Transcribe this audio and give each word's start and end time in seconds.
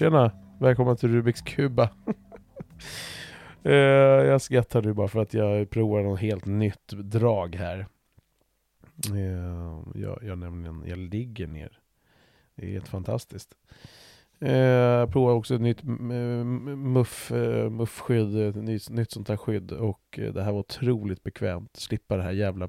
Tjena! 0.00 0.32
Välkommen 0.58 0.96
till 0.96 1.12
Rubiks 1.12 1.42
Kuba. 1.42 1.90
uh, 3.66 3.72
jag 3.72 4.42
skrattar 4.42 4.82
nu 4.82 4.92
bara 4.92 5.08
för 5.08 5.22
att 5.22 5.34
jag 5.34 5.70
provar 5.70 6.02
något 6.02 6.20
helt 6.20 6.46
nytt 6.46 6.88
drag 6.88 7.54
här. 7.54 7.86
Uh, 9.10 9.82
jag, 9.94 10.18
jag 10.22 10.38
nämligen, 10.38 10.84
jag 10.86 10.98
ligger 10.98 11.46
ner. 11.46 11.78
Det 12.54 12.66
är 12.66 12.70
helt 12.70 12.88
fantastiskt. 12.88 13.54
Eh, 14.38 14.52
Jag 14.52 15.12
provar 15.12 15.32
också 15.32 15.54
ett 15.54 15.60
nytt 15.60 15.82
muff, 15.82 17.30
eh, 17.32 17.70
muffskydd, 17.70 18.36
ett 18.36 18.56
nytt, 18.56 18.90
nytt 18.90 19.10
sånt 19.10 19.28
här 19.28 19.36
skydd 19.36 19.72
och 19.72 20.20
det 20.32 20.42
här 20.42 20.52
var 20.52 20.60
otroligt 20.60 21.22
bekvämt. 21.22 21.76
Slippa 21.76 22.16
det 22.16 22.22
här 22.22 22.32
jävla, 22.32 22.68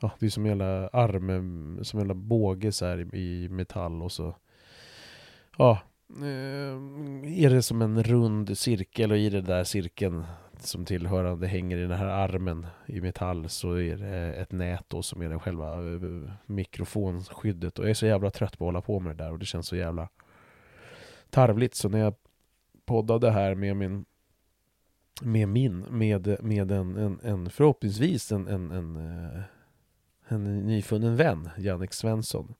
ja 0.00 0.10
det 0.18 0.26
är 0.26 0.30
som 0.30 0.44
en 0.44 0.48
jävla 0.48 0.88
arm, 0.88 1.84
som 1.84 2.00
hela 2.00 2.14
båge 2.14 2.72
så 2.72 2.86
här 2.86 3.14
i, 3.14 3.48
metall 3.48 4.02
och 4.02 4.12
så, 4.12 4.36
ja, 5.58 5.78
Eh, 6.16 7.44
är 7.44 7.50
det 7.50 7.62
som 7.62 7.82
en 7.82 8.02
rund 8.02 8.58
cirkel 8.58 9.12
och 9.12 9.18
i 9.18 9.30
den 9.30 9.44
där 9.44 9.64
cirkeln 9.64 10.24
som 10.58 10.84
tillhörande 10.84 11.46
hänger 11.46 11.78
i 11.78 11.82
den 11.82 11.98
här 11.98 12.06
armen 12.06 12.66
i 12.86 13.00
metall 13.00 13.48
så 13.48 13.74
är 13.74 13.96
det 13.96 14.34
ett 14.34 14.52
nät 14.52 14.84
då 14.88 15.02
som 15.02 15.22
är 15.22 15.28
den 15.28 15.40
själva 15.40 15.74
eh, 15.74 16.32
mikrofonskyddet. 16.46 17.78
Och 17.78 17.84
jag 17.84 17.90
är 17.90 17.94
så 17.94 18.06
jävla 18.06 18.30
trött 18.30 18.58
på 18.58 18.64
att 18.64 18.68
hålla 18.68 18.80
på 18.80 19.00
med 19.00 19.16
det 19.16 19.24
där 19.24 19.32
och 19.32 19.38
det 19.38 19.46
känns 19.46 19.66
så 19.66 19.76
jävla 19.76 20.08
tarvligt. 21.30 21.74
Så 21.74 21.88
när 21.88 21.98
jag 21.98 22.14
poddade 22.86 23.30
här 23.30 23.54
med 23.54 23.76
min 23.76 24.04
med 25.22 25.48
min, 25.48 25.78
med, 25.78 26.36
med 26.42 26.70
en, 26.72 26.96
en, 26.96 27.20
en 27.22 27.50
förhoppningsvis 27.50 28.32
en, 28.32 28.48
en, 28.48 28.70
en, 28.70 28.96
eh, 28.96 29.42
en 30.28 30.66
nyfunnen 30.66 31.16
vän, 31.16 31.50
Jannik 31.58 31.92
Svensson, 31.92 32.54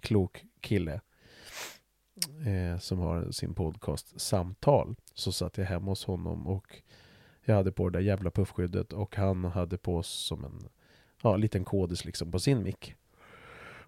klok 0.00 0.44
kille 0.60 1.00
eh, 2.46 2.78
som 2.78 2.98
har 2.98 3.30
sin 3.30 3.54
podcast 3.54 4.20
Samtal. 4.20 4.94
Så 5.14 5.32
satt 5.32 5.58
jag 5.58 5.64
hemma 5.64 5.90
hos 5.90 6.04
honom 6.04 6.46
och 6.46 6.82
jag 7.44 7.54
hade 7.54 7.72
på 7.72 7.88
det 7.88 7.98
där 7.98 8.04
jävla 8.04 8.30
puffskyddet 8.30 8.92
och 8.92 9.16
han 9.16 9.44
hade 9.44 9.78
på 9.78 10.02
som 10.02 10.44
en 10.44 10.68
ja, 11.22 11.36
liten 11.36 11.64
kodis 11.64 12.04
liksom 12.04 12.32
på 12.32 12.38
sin 12.38 12.62
mick. 12.62 12.94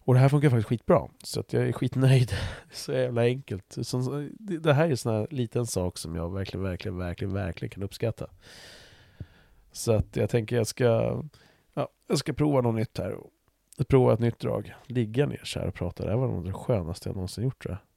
Och 0.06 0.14
det 0.14 0.20
här 0.20 0.28
funkar 0.28 0.50
faktiskt 0.50 0.68
skitbra. 0.68 1.08
Så 1.24 1.40
att 1.40 1.52
jag 1.52 1.68
är 1.68 1.72
skitnöjd. 1.72 2.32
Så 2.72 2.92
jävla 2.92 3.22
enkelt. 3.22 3.76
Så, 3.82 4.28
det 4.38 4.72
här 4.72 4.86
är 4.86 4.90
en 4.90 4.96
sån 4.96 5.14
här 5.14 5.26
liten 5.30 5.66
sak 5.66 5.98
som 5.98 6.14
jag 6.14 6.32
verkligen, 6.34 6.64
verkligen, 6.64 6.98
verkligen, 6.98 7.34
verkligen 7.34 7.70
kan 7.70 7.82
uppskatta. 7.82 8.26
Så 9.72 9.92
att 9.92 10.16
jag 10.16 10.30
tänker 10.30 10.56
jag 10.56 10.66
ska, 10.66 11.22
ja, 11.74 11.88
jag 12.08 12.18
ska 12.18 12.32
prova 12.32 12.60
något 12.60 12.74
nytt 12.74 12.98
här. 12.98 13.16
Prova 13.88 14.12
ett 14.12 14.20
nytt 14.20 14.38
drag. 14.38 14.74
Ligga 14.86 15.26
ner 15.26 15.40
så 15.44 15.58
här 15.58 15.66
och 15.66 15.74
prata. 15.74 16.04
Det 16.04 16.10
här 16.10 16.16
var 16.16 16.28
nog 16.28 16.44
det 16.44 16.52
skönaste 16.52 17.08
jag 17.08 17.16
någonsin 17.16 17.44
gjort 17.44 17.62
tror 17.62 17.72
jag. 17.72 17.95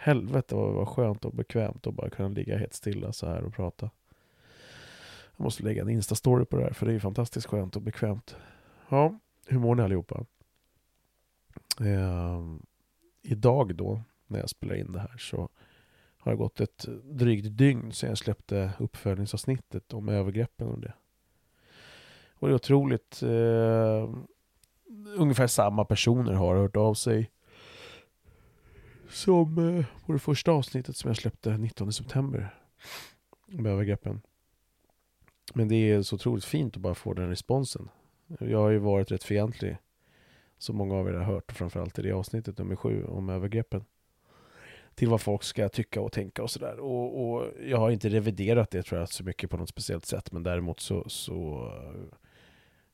Helvete 0.00 0.54
vad 0.54 0.68
det 0.68 0.76
var 0.76 0.86
skönt 0.86 1.24
och 1.24 1.32
bekvämt 1.32 1.86
att 1.86 1.94
bara 1.94 2.10
kunna 2.10 2.28
ligga 2.28 2.58
helt 2.58 2.74
stilla 2.74 3.12
så 3.12 3.26
här 3.26 3.44
och 3.44 3.54
prata. 3.54 3.90
Jag 5.36 5.44
måste 5.44 5.62
lägga 5.62 5.82
en 5.82 5.88
Insta-story 5.88 6.44
på 6.44 6.56
det 6.56 6.62
här 6.62 6.72
för 6.72 6.86
det 6.86 6.92
är 6.92 6.94
ju 6.94 7.00
fantastiskt 7.00 7.46
skönt 7.46 7.76
och 7.76 7.82
bekvämt. 7.82 8.36
Ja, 8.88 9.18
hur 9.46 9.58
mår 9.58 9.74
ni 9.74 9.82
allihopa? 9.82 10.24
Eh, 11.80 12.42
idag 13.22 13.74
då, 13.74 14.02
när 14.26 14.38
jag 14.38 14.50
spelar 14.50 14.74
in 14.74 14.92
det 14.92 15.00
här, 15.00 15.16
så 15.18 15.48
har 16.18 16.32
det 16.32 16.38
gått 16.38 16.60
ett 16.60 16.86
drygt 17.04 17.56
dygn 17.56 17.92
sedan 17.92 18.08
jag 18.08 18.18
släppte 18.18 18.72
uppföljningsavsnittet 18.78 19.92
om 19.92 20.08
övergreppen 20.08 20.68
och 20.68 20.80
det. 20.80 20.92
Och 22.30 22.48
det 22.48 22.52
är 22.52 22.56
otroligt... 22.56 23.22
Eh, 23.22 24.10
ungefär 25.16 25.46
samma 25.46 25.84
personer 25.84 26.32
har 26.32 26.56
hört 26.56 26.76
av 26.76 26.94
sig 26.94 27.30
som 29.08 29.58
eh, 29.58 29.86
på 30.06 30.12
det 30.12 30.18
första 30.18 30.52
avsnittet 30.52 30.96
som 30.96 31.08
jag 31.08 31.16
släppte 31.16 31.58
19 31.58 31.92
september 31.92 32.54
Med 33.46 33.72
övergreppen. 33.72 34.20
Men 35.54 35.68
det 35.68 35.90
är 35.90 36.02
så 36.02 36.16
otroligt 36.16 36.44
fint 36.44 36.76
att 36.76 36.82
bara 36.82 36.94
få 36.94 37.14
den 37.14 37.28
responsen. 37.28 37.88
Jag 38.40 38.58
har 38.58 38.70
ju 38.70 38.78
varit 38.78 39.10
rätt 39.10 39.24
fientlig 39.24 39.76
som 40.58 40.76
många 40.76 40.94
av 40.94 41.08
er 41.08 41.12
har 41.12 41.24
hört, 41.24 41.52
framförallt 41.52 41.98
i 41.98 42.02
det 42.02 42.12
avsnittet 42.12 42.58
nummer 42.58 42.76
sju 42.76 43.04
om 43.04 43.28
övergreppen. 43.28 43.84
Till 44.94 45.08
vad 45.08 45.20
folk 45.20 45.42
ska 45.42 45.68
tycka 45.68 46.00
och 46.00 46.12
tänka 46.12 46.42
och 46.42 46.50
sådär. 46.50 46.80
Och, 46.80 47.30
och 47.30 47.46
jag 47.62 47.78
har 47.78 47.90
inte 47.90 48.08
reviderat 48.08 48.70
det 48.70 48.82
tror 48.82 49.00
jag 49.00 49.08
så 49.08 49.24
mycket 49.24 49.50
på 49.50 49.56
något 49.56 49.68
speciellt 49.68 50.06
sätt. 50.06 50.32
Men 50.32 50.42
däremot 50.42 50.80
så, 50.80 51.08
så 51.08 51.66
eh, 51.66 52.18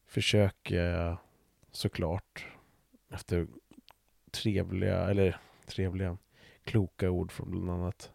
försöker 0.07 0.85
jag 0.85 1.17
såklart 1.71 2.47
efter 3.11 3.47
trevliga, 4.31 5.11
eller 5.11 5.41
trevliga, 5.67 6.17
kloka 6.65 7.11
ord 7.11 7.33
från 7.33 7.51
bland 7.51 7.71
annat 7.71 8.11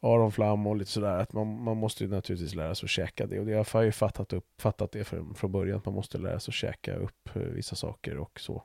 Aron 0.00 0.32
Flam 0.32 0.66
och 0.66 0.76
lite 0.76 0.90
sådär 0.90 1.18
att 1.18 1.32
man, 1.32 1.62
man 1.62 1.76
måste 1.76 2.04
ju 2.04 2.10
naturligtvis 2.10 2.54
lära 2.54 2.74
sig 2.74 2.86
att 2.86 2.90
käka 2.90 3.26
det 3.26 3.40
och 3.40 3.46
det, 3.46 3.52
jag 3.52 3.66
har 3.72 3.82
ju 3.82 3.92
fattat, 3.92 4.32
upp, 4.32 4.46
fattat 4.58 4.92
det 4.92 5.04
från, 5.04 5.34
från 5.34 5.52
början 5.52 5.78
att 5.78 5.84
man 5.84 5.94
måste 5.94 6.18
lära 6.18 6.40
sig 6.40 6.52
att 6.52 6.54
käka 6.54 6.94
upp 6.96 7.36
eh, 7.36 7.42
vissa 7.42 7.76
saker 7.76 8.16
och 8.16 8.40
så. 8.40 8.62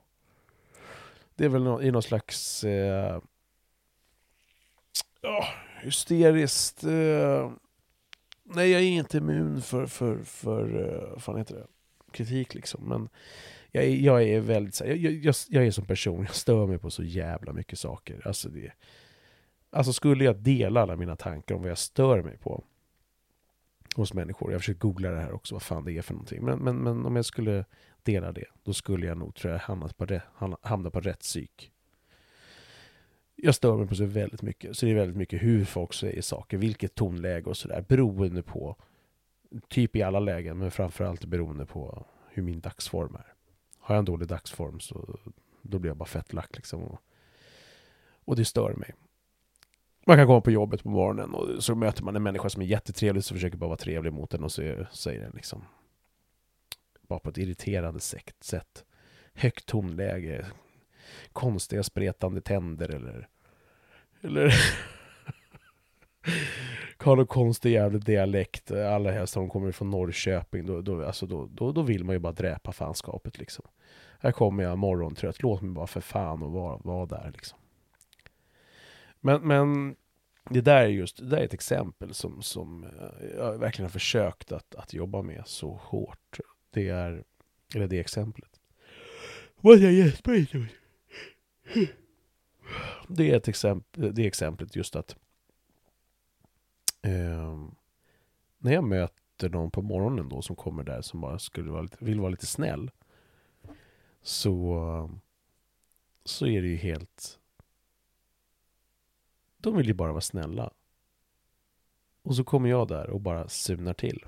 Det 1.36 1.46
är 1.46 1.50
väl 1.50 1.64
no, 1.64 1.82
i 1.82 1.92
någon 1.92 2.04
slags 2.04 2.64
eh, 2.64 3.18
oh, 5.24 5.46
hysteriskt 5.82 6.84
eh, 6.84 7.52
nej 8.44 8.72
jag 8.72 8.82
är 8.82 8.86
inte 8.86 9.18
immun 9.18 9.62
för, 9.62 9.86
för, 9.86 10.24
för 10.24 10.94
eh, 10.94 11.10
vad 11.12 11.24
fan 11.24 11.38
heter 11.38 11.56
det, 11.56 11.68
kritik 12.12 12.54
liksom 12.54 12.90
men 12.90 13.10
jag 13.76 13.84
är, 13.84 13.96
jag 13.96 14.24
är 14.24 14.40
väldigt 14.40 14.80
jag, 14.80 14.98
jag, 14.98 15.36
jag 15.50 15.66
är 15.66 15.72
som 15.72 15.86
person, 15.86 16.24
jag 16.24 16.36
stör 16.36 16.68
mig 16.68 16.78
på 16.78 16.90
så 16.90 17.04
jävla 17.04 17.54
mycket 17.54 17.80
saker. 17.80 18.28
Alltså 18.28 18.50
det, 18.50 18.72
Alltså 19.76 19.94
skulle 19.94 20.24
jag 20.24 20.36
dela 20.36 20.82
alla 20.82 20.96
mina 20.96 21.16
tankar 21.16 21.56
om 21.56 21.62
vad 21.62 21.72
jag 21.72 21.78
stör 21.78 22.22
mig 22.22 22.38
på 22.38 22.64
hos 23.96 24.14
människor, 24.14 24.52
jag 24.52 24.62
försöker 24.62 24.80
googla 24.80 25.12
det 25.12 25.22
här 25.22 25.32
också, 25.32 25.56
vad 25.56 25.62
fan 25.62 25.86
det 25.86 25.98
är 25.98 26.02
för 26.02 26.14
någonting. 26.14 26.46
Men, 26.46 26.60
men, 26.60 26.78
men 26.78 27.06
om 27.06 27.16
jag 27.16 27.26
skulle 27.26 27.66
dela 28.04 28.32
det, 28.32 28.46
då 28.64 28.74
skulle 28.74 29.06
jag 29.06 29.18
nog 29.18 29.36
tror 29.36 29.54
jag 29.54 29.60
hamna 29.60 29.88
på, 29.88 30.06
rätt, 30.06 30.24
hamna 30.62 30.90
på 30.90 31.00
rätt 31.00 31.20
psyk. 31.20 31.72
Jag 33.36 33.56
stör 33.56 33.78
mig 33.78 33.88
på 33.88 33.96
så 33.96 34.06
väldigt 34.06 34.42
mycket, 34.42 34.78
så 34.78 34.86
det 34.86 34.92
är 34.92 34.96
väldigt 34.96 35.18
mycket 35.18 35.44
hur 35.44 35.66
folk 35.66 35.94
säger 35.94 36.22
saker, 36.22 36.58
vilket 36.58 36.96
tonläge 36.96 37.50
och 37.50 37.58
sådär, 37.58 37.86
beroende 37.88 38.44
på, 38.44 38.76
typ 39.70 39.96
i 39.96 40.02
alla 40.02 40.20
lägen, 40.20 40.58
men 40.58 40.72
framförallt 40.72 41.26
beroende 41.26 41.66
på 41.66 42.06
hur 42.30 42.44
min 42.44 42.60
dagsform 42.60 43.16
är. 43.16 43.35
Har 43.86 43.96
jag 43.96 44.00
en 44.00 44.06
dålig 44.06 44.28
dagsform 44.28 44.80
så 44.80 45.20
då 45.62 45.80
blir 45.80 45.90
jag 45.90 45.98
bara 45.98 46.06
fett 46.06 46.34
lack 46.34 46.56
liksom. 46.56 46.84
Och, 46.84 47.00
och 48.26 48.36
det 48.36 48.46
stör 48.46 48.74
mig. 48.74 48.94
Man 50.08 50.18
kan 50.18 50.28
komma 50.28 50.42
på 50.42 50.52
jobbet 50.52 50.84
på 50.84 50.90
morgonen 50.90 51.34
och 51.34 51.64
så 51.64 51.76
möter 51.76 52.04
man 52.04 52.16
en 52.16 52.24
människa 52.24 52.50
som 52.50 52.62
är 52.62 52.66
jättetrevlig 52.66 53.24
så 53.24 53.34
försöker 53.34 53.58
bara 53.58 53.68
vara 53.68 53.78
trevlig 53.78 54.14
mot 54.14 54.30
den 54.30 54.44
och 54.44 54.52
så 54.52 54.86
säger 54.92 55.22
den 55.22 55.32
liksom 55.36 55.66
bara 57.02 57.20
på 57.20 57.30
ett 57.30 57.38
irriterande 57.38 58.00
sätt- 58.00 58.44
sätt. 58.44 58.86
Högt 59.34 59.66
tonläge, 59.66 60.46
konstiga 61.34 61.84
spretande 61.84 62.42
tänder 62.42 62.90
eller 62.90 63.28
eller 64.22 64.54
har 67.06 67.16
någon 67.16 67.28
konstig 67.28 67.72
jävla 67.72 68.00
dialekt, 68.00 68.72
alla 68.72 69.12
helst 69.12 69.38
om 69.38 69.44
de 69.44 69.50
kommer 69.50 69.72
från 69.72 69.90
Norrköping, 69.90 70.66
då, 70.66 70.82
då, 70.82 71.06
alltså 71.06 71.26
då, 71.26 71.50
då, 71.52 71.72
då 71.72 71.82
vill 71.82 72.04
man 72.04 72.16
ju 72.16 72.20
bara 72.20 72.34
dräpa 72.34 72.72
fanskapet 72.72 73.38
liksom. 73.38 73.66
Här 74.20 74.32
kommer 74.32 74.64
jag 74.64 74.78
morgontrött, 74.78 75.44
låt 75.44 75.62
mig 75.62 75.72
bara 75.72 75.88
för 75.88 76.02
fan 76.02 76.44
och 76.44 76.52
vara, 76.52 76.78
vara 76.78 77.06
där 77.06 77.32
liksom. 77.34 77.60
Men, 79.20 79.48
men 79.48 79.96
det 80.50 80.62
där 80.62 80.82
är 80.82 80.88
just, 80.88 81.18
det 81.18 81.26
där 81.26 81.38
är 81.38 81.46
ett 81.46 81.54
exempel 81.54 82.14
som, 82.14 82.42
som 82.42 82.86
jag 83.38 83.58
verkligen 83.58 83.86
har 83.86 83.92
försökt 83.92 84.52
att, 84.52 84.76
att 84.76 84.94
jobba 84.94 85.22
med 85.22 85.44
så 85.46 85.80
hårt. 85.84 86.40
Det 86.70 86.90
är, 86.90 87.24
eller 87.76 87.88
det 87.88 88.00
exemplet. 88.00 88.60
Vad 89.62 89.78
jag 89.78 89.92
gäspar. 89.94 90.46
Det 93.08 93.32
är 93.32 93.38
ett 93.38 93.48
exempel, 93.48 94.16
det 94.16 94.22
är 94.22 94.28
exemplet 94.28 94.76
just 94.76 94.96
att 94.96 95.16
eh, 97.06 97.68
när 98.58 98.74
jag 98.74 98.84
möter 98.84 99.50
någon 99.50 99.72
på 99.72 99.82
morgonen 99.82 100.30
då 100.30 100.42
som 100.42 100.56
kommer 100.56 100.84
där 100.84 101.02
som 101.02 101.22
bara 101.22 101.40
skulle 101.40 101.72
vara 101.72 101.82
lite, 101.82 101.98
vill 102.00 102.20
vara 102.20 102.30
lite 102.30 102.46
snäll 102.46 102.92
så, 104.22 105.10
så 106.26 106.48
är 106.48 106.62
det 106.62 106.68
ju 106.68 106.76
helt 106.76 107.40
de 109.66 109.78
vill 109.78 109.88
ju 109.88 109.94
bara 109.94 110.12
vara 110.12 110.22
snälla. 110.22 110.72
Och 112.24 112.36
så 112.36 112.44
kommer 112.44 112.70
jag 112.70 112.88
där 112.88 113.10
och 113.10 113.22
bara 113.22 113.48
surnar 113.48 113.94
till. 113.94 114.26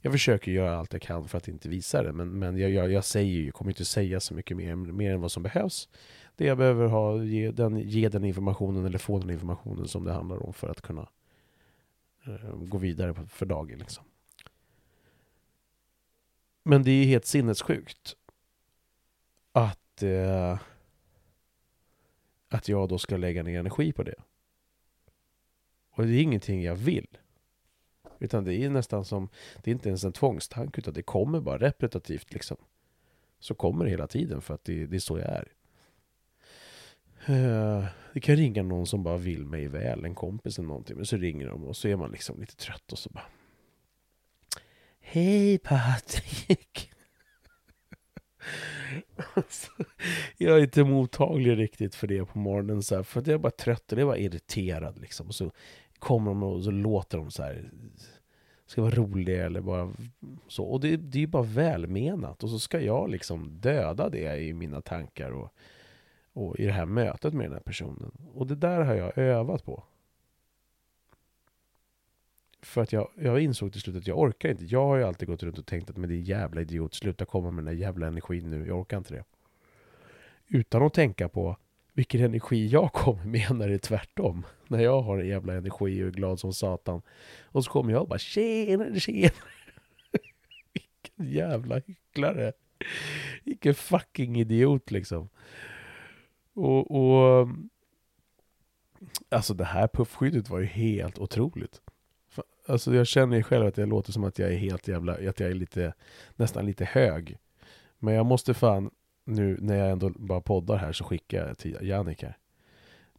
Jag 0.00 0.12
försöker 0.12 0.52
göra 0.52 0.78
allt 0.78 0.92
jag 0.92 1.02
kan 1.02 1.28
för 1.28 1.38
att 1.38 1.48
inte 1.48 1.68
visa 1.68 2.02
det, 2.02 2.12
men, 2.12 2.38
men 2.38 2.58
jag, 2.58 2.70
jag, 2.70 2.92
jag 2.92 3.04
säger 3.04 3.30
ju, 3.30 3.44
jag 3.44 3.54
kommer 3.54 3.70
inte 3.70 3.84
säga 3.84 4.20
så 4.20 4.34
mycket 4.34 4.56
mer, 4.56 4.74
mer 4.76 5.14
än 5.14 5.20
vad 5.20 5.32
som 5.32 5.42
behövs. 5.42 5.88
Det 6.36 6.44
jag 6.46 6.58
behöver 6.58 6.86
ha, 6.86 7.24
ge 7.24 7.50
den, 7.50 7.78
ge 7.78 8.08
den 8.08 8.24
informationen 8.24 8.86
eller 8.86 8.98
få 8.98 9.18
den 9.18 9.30
informationen 9.30 9.88
som 9.88 10.04
det 10.04 10.12
handlar 10.12 10.46
om 10.46 10.52
för 10.52 10.68
att 10.68 10.80
kunna 10.80 11.08
Eh, 12.26 12.56
gå 12.56 12.78
vidare 12.78 13.14
för 13.28 13.46
dagen. 13.46 13.78
Liksom. 13.78 14.04
Men 16.62 16.82
det 16.82 16.90
är 16.90 16.94
ju 16.94 17.04
helt 17.04 17.26
sinnessjukt 17.26 18.16
att, 19.52 20.02
eh, 20.02 20.58
att 22.48 22.68
jag 22.68 22.88
då 22.88 22.98
ska 22.98 23.16
lägga 23.16 23.42
ner 23.42 23.58
energi 23.60 23.92
på 23.92 24.02
det. 24.02 24.14
Och 25.90 26.06
det 26.06 26.12
är 26.12 26.22
ingenting 26.22 26.62
jag 26.62 26.76
vill. 26.76 27.18
Utan 28.18 28.44
det 28.44 28.54
är 28.54 28.70
nästan 28.70 29.04
som, 29.04 29.28
det 29.62 29.70
är 29.70 29.72
inte 29.72 29.88
ens 29.88 30.04
en 30.04 30.12
tvångstanke 30.12 30.80
utan 30.80 30.94
det 30.94 31.02
kommer 31.02 31.40
bara 31.40 31.58
repetitivt 31.58 32.32
liksom. 32.32 32.56
Så 33.38 33.54
kommer 33.54 33.84
det 33.84 33.90
hela 33.90 34.06
tiden 34.06 34.40
för 34.40 34.54
att 34.54 34.64
det, 34.64 34.86
det 34.86 34.96
är 34.96 35.00
så 35.00 35.18
jag 35.18 35.28
är. 35.28 35.52
Uh, 37.28 37.84
det 38.12 38.20
kan 38.20 38.36
ringa 38.36 38.62
någon 38.62 38.86
som 38.86 39.02
bara 39.02 39.16
vill 39.16 39.46
mig 39.46 39.68
väl, 39.68 40.04
en 40.04 40.14
kompis 40.14 40.58
eller 40.58 40.68
någonting. 40.68 40.96
Men 40.96 41.06
så 41.06 41.16
ringer 41.16 41.46
de 41.46 41.64
och 41.64 41.76
så 41.76 41.88
är 41.88 41.96
man 41.96 42.10
liksom 42.10 42.40
lite 42.40 42.56
trött 42.56 42.92
och 42.92 42.98
så 42.98 43.10
bara 43.10 43.26
Hej 45.00 45.58
Patrik! 45.58 46.90
alltså, 49.34 49.70
jag 50.36 50.58
är 50.58 50.62
inte 50.62 50.84
mottaglig 50.84 51.58
riktigt 51.58 51.94
för 51.94 52.06
det 52.06 52.24
på 52.24 52.38
morgonen 52.38 52.82
så 52.82 52.96
här, 52.96 53.02
för 53.02 53.20
att 53.20 53.26
jag 53.26 53.34
är 53.34 53.38
bara 53.38 53.50
trött 53.50 53.92
och 53.92 53.98
jag 53.98 54.02
är 54.02 54.06
bara 54.06 54.18
irriterad 54.18 54.98
liksom. 54.98 55.26
Och 55.26 55.34
så 55.34 55.50
kommer 55.98 56.30
de 56.30 56.42
och 56.42 56.64
så 56.64 56.70
låter 56.70 57.18
de 57.18 57.30
så 57.30 57.42
här 57.42 57.70
ska 58.66 58.82
vara 58.82 58.94
roliga 58.94 59.46
eller 59.46 59.60
bara 59.60 59.92
så. 60.48 60.64
Och 60.64 60.80
det, 60.80 60.96
det 60.96 61.18
är 61.18 61.20
ju 61.20 61.26
bara 61.26 61.42
välmenat. 61.42 62.42
Och 62.42 62.50
så 62.50 62.58
ska 62.58 62.80
jag 62.80 63.10
liksom 63.10 63.60
döda 63.60 64.08
det 64.08 64.38
i 64.38 64.52
mina 64.52 64.80
tankar 64.80 65.30
och, 65.30 65.54
och 66.32 66.58
i 66.58 66.66
det 66.66 66.72
här 66.72 66.86
mötet 66.86 67.34
med 67.34 67.46
den 67.46 67.52
här 67.52 67.60
personen. 67.60 68.12
Och 68.34 68.46
det 68.46 68.54
där 68.54 68.80
har 68.80 68.94
jag 68.94 69.18
övat 69.18 69.64
på. 69.64 69.82
För 72.62 72.82
att 72.82 72.92
jag, 72.92 73.08
jag 73.14 73.40
insåg 73.40 73.72
till 73.72 73.80
slut 73.80 73.96
att 73.96 74.06
jag 74.06 74.18
orkar 74.18 74.48
inte. 74.48 74.64
Jag 74.64 74.86
har 74.86 74.96
ju 74.96 75.04
alltid 75.04 75.28
gått 75.28 75.42
runt 75.42 75.58
och 75.58 75.66
tänkt 75.66 75.90
att 75.90 75.96
men 75.96 76.08
det 76.08 76.14
är 76.14 76.20
jävla 76.20 76.60
idiot, 76.60 76.94
sluta 76.94 77.24
komma 77.24 77.50
med 77.50 77.64
den 77.64 77.74
där 77.74 77.80
jävla 77.80 78.06
energin 78.06 78.50
nu, 78.50 78.66
jag 78.66 78.80
orkar 78.80 78.98
inte 78.98 79.14
det. 79.14 79.24
Utan 80.46 80.82
att 80.82 80.94
tänka 80.94 81.28
på 81.28 81.56
vilken 81.92 82.20
energi 82.20 82.66
jag 82.66 82.92
kommer 82.92 83.24
med 83.24 83.56
när 83.56 83.68
det 83.68 83.74
är 83.74 83.78
tvärtom. 83.78 84.46
När 84.68 84.80
jag 84.80 85.02
har 85.02 85.18
en 85.18 85.28
jävla 85.28 85.54
energi 85.54 86.02
och 86.02 86.06
är 86.06 86.10
glad 86.10 86.40
som 86.40 86.52
satan. 86.52 87.02
Och 87.42 87.64
så 87.64 87.70
kommer 87.70 87.92
jag 87.92 88.02
och 88.02 88.08
bara 88.08 88.18
tjenare, 88.18 89.00
tjenare. 89.00 89.32
Vilken 90.72 91.32
jävla 91.34 91.80
hycklare. 91.86 92.52
Vilken 93.44 93.74
fucking 93.74 94.40
idiot 94.40 94.90
liksom. 94.90 95.28
Och, 96.60 96.90
och 96.90 97.42
ehm, 97.42 97.70
Alltså 99.28 99.54
det 99.54 99.64
här 99.64 99.88
puffskyddet 99.88 100.50
var 100.50 100.58
ju 100.58 100.66
helt 100.66 101.18
otroligt. 101.18 101.80
Alltså 102.66 102.94
jag 102.94 103.06
känner 103.06 103.36
ju 103.36 103.42
själv 103.42 103.66
att 103.66 103.78
jag 103.78 103.88
låter 103.88 104.12
som 104.12 104.24
att 104.24 104.38
jag 104.38 104.52
är 104.52 104.56
helt 104.56 104.88
jävla, 104.88 105.12
att 105.12 105.40
jag 105.40 105.50
är 105.50 105.54
lite, 105.54 105.94
nästan 106.36 106.66
lite 106.66 106.84
hög. 106.84 107.38
Men 107.98 108.14
jag 108.14 108.26
måste 108.26 108.54
fan 108.54 108.90
nu 109.24 109.58
när 109.60 109.76
jag 109.76 109.90
ändå 109.90 110.10
bara 110.10 110.40
poddar 110.40 110.76
här 110.76 110.92
så 110.92 111.04
skickar 111.04 111.46
jag 111.46 111.58
till 111.58 111.78
Jannik 111.80 112.22
här. 112.22 112.36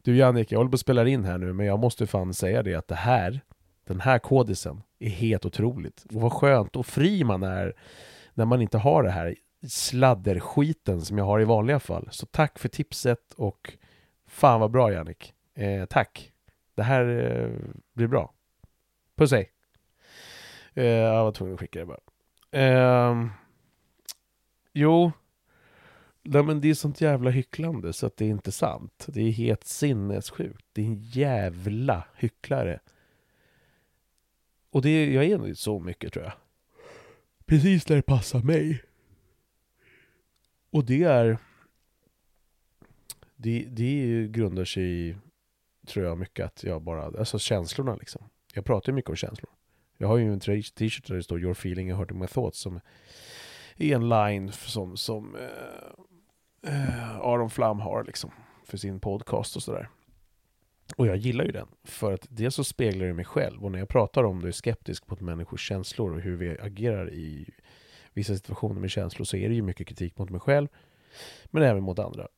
Du 0.02 0.16
Jannik, 0.16 0.52
jag 0.52 0.58
håller 0.58 0.70
på 0.70 0.74
att 0.74 0.80
spela 0.80 1.08
in 1.08 1.24
här 1.24 1.38
nu 1.38 1.52
men 1.52 1.66
jag 1.66 1.78
måste 1.78 2.06
fan 2.06 2.34
säga 2.34 2.62
det 2.62 2.74
att 2.74 2.88
det 2.88 2.94
här, 2.94 3.40
den 3.84 4.00
här 4.00 4.18
kodisen 4.18 4.82
är 4.98 5.10
helt 5.10 5.44
otroligt. 5.44 6.04
Och 6.04 6.20
vad 6.20 6.32
skönt 6.32 6.76
och 6.76 6.86
fri 6.86 7.24
man 7.24 7.42
är 7.42 7.74
när 8.34 8.44
man 8.44 8.62
inte 8.62 8.78
har 8.78 9.02
det 9.02 9.10
här 9.10 9.34
sladderskiten 9.68 11.00
som 11.00 11.18
jag 11.18 11.24
har 11.24 11.40
i 11.40 11.44
vanliga 11.44 11.80
fall. 11.80 12.08
Så 12.10 12.26
tack 12.26 12.58
för 12.58 12.68
tipset 12.68 13.32
och 13.36 13.72
fan 14.26 14.60
vad 14.60 14.70
bra 14.70 14.92
Jannik. 14.92 15.34
Eh, 15.54 15.84
tack. 15.84 16.32
Det 16.74 16.82
här 16.82 17.04
eh, 17.06 17.50
blir 17.92 18.06
bra. 18.06 18.32
Puss 19.16 19.32
hej. 19.32 19.52
Eh, 20.74 20.84
jag 20.84 21.24
var 21.24 21.32
tvungen 21.32 21.54
att 21.54 21.60
skicka 21.60 21.78
det 21.78 21.86
bara. 21.86 22.00
Eh, 22.50 23.26
jo, 24.72 25.12
Nej 26.24 26.42
men 26.42 26.60
det 26.60 26.70
är 26.70 26.74
sånt 26.74 27.00
jävla 27.00 27.30
hycklande 27.30 27.92
så 27.92 28.06
att 28.06 28.16
det 28.16 28.24
är 28.24 28.28
inte 28.28 28.52
sant. 28.52 29.06
Det 29.08 29.20
är 29.20 29.30
helt 29.30 29.64
sinnessjukt. 29.64 30.66
Det 30.72 30.82
är 30.82 30.86
en 30.86 31.00
jävla 31.02 32.04
hycklare. 32.16 32.80
Och 34.70 34.82
det, 34.82 35.12
jag 35.12 35.24
är 35.24 35.38
nog 35.38 35.56
så 35.56 35.80
mycket 35.80 36.12
tror 36.12 36.24
jag. 36.24 36.34
Precis 37.46 37.88
när 37.88 37.96
det 37.96 38.02
passar 38.02 38.40
mig. 38.42 38.82
Och 40.72 40.84
det 40.84 41.02
är... 41.02 41.38
Det, 43.36 43.66
det 43.70 44.26
grundar 44.30 44.64
sig 44.64 45.08
i, 45.08 45.16
tror 45.86 46.06
jag, 46.06 46.18
mycket 46.18 46.46
att 46.46 46.64
jag 46.64 46.82
bara... 46.82 47.04
Alltså 47.04 47.38
känslorna 47.38 47.96
liksom. 47.96 48.22
Jag 48.54 48.64
pratar 48.64 48.92
ju 48.92 48.96
mycket 48.96 49.10
om 49.10 49.16
känslor. 49.16 49.50
Jag 49.98 50.08
har 50.08 50.16
ju 50.16 50.32
en 50.32 50.40
t-shirt 50.40 51.06
där 51.06 51.14
det 51.14 51.22
står 51.22 51.40
Your 51.40 51.52
feeling 51.52 51.90
and 51.90 51.98
hurting 51.98 52.18
my 52.18 52.26
thoughts 52.26 52.60
som 52.60 52.80
är 53.76 53.94
en 53.94 54.08
line 54.08 54.52
som, 54.52 54.96
som 54.96 55.36
eh, 55.36 56.72
eh, 56.72 57.16
Aron 57.20 57.50
Flam 57.50 57.80
har 57.80 58.04
liksom 58.04 58.30
för 58.64 58.78
sin 58.78 59.00
podcast 59.00 59.56
och 59.56 59.62
sådär. 59.62 59.88
Och 60.96 61.06
jag 61.06 61.16
gillar 61.16 61.44
ju 61.44 61.52
den, 61.52 61.68
för 61.84 62.12
att 62.12 62.26
dels 62.30 62.54
så 62.54 62.64
speglar 62.64 63.06
det 63.06 63.12
mig 63.12 63.24
själv. 63.24 63.64
Och 63.64 63.72
när 63.72 63.78
jag 63.78 63.88
pratar 63.88 64.24
om 64.24 64.42
det 64.42 64.48
är 64.48 64.52
skeptisk 64.52 65.10
mot 65.10 65.20
människors 65.20 65.68
känslor 65.68 66.14
och 66.14 66.20
hur 66.20 66.36
vi 66.36 66.58
agerar 66.58 67.12
i 67.12 67.50
vissa 68.14 68.34
situationer 68.34 68.80
med 68.80 68.90
känslor 68.90 69.24
så 69.24 69.36
är 69.36 69.48
det 69.48 69.54
ju 69.54 69.62
mycket 69.62 69.86
kritik 69.86 70.18
mot 70.18 70.30
mig 70.30 70.40
själv, 70.40 70.68
men 71.46 71.62
även 71.62 71.82
mot 71.82 71.98
andra. 71.98 72.28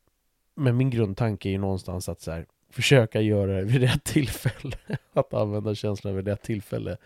Men 0.57 0.77
min 0.77 0.91
grundtanke 0.91 1.49
är 1.49 1.51
ju 1.51 1.59
någonstans 1.59 2.09
att 2.09 2.21
så 2.21 2.31
här, 2.31 2.47
försöka 2.71 3.21
göra 3.21 3.53
det 3.57 3.65
vid 3.65 3.81
rätt 3.81 4.05
tillfälle. 4.05 4.77
Att 5.13 5.35
använda 5.35 5.75
känslorna 5.75 6.17
vid 6.17 6.29
rätt 6.29 6.43
tillfälle. 6.43 6.97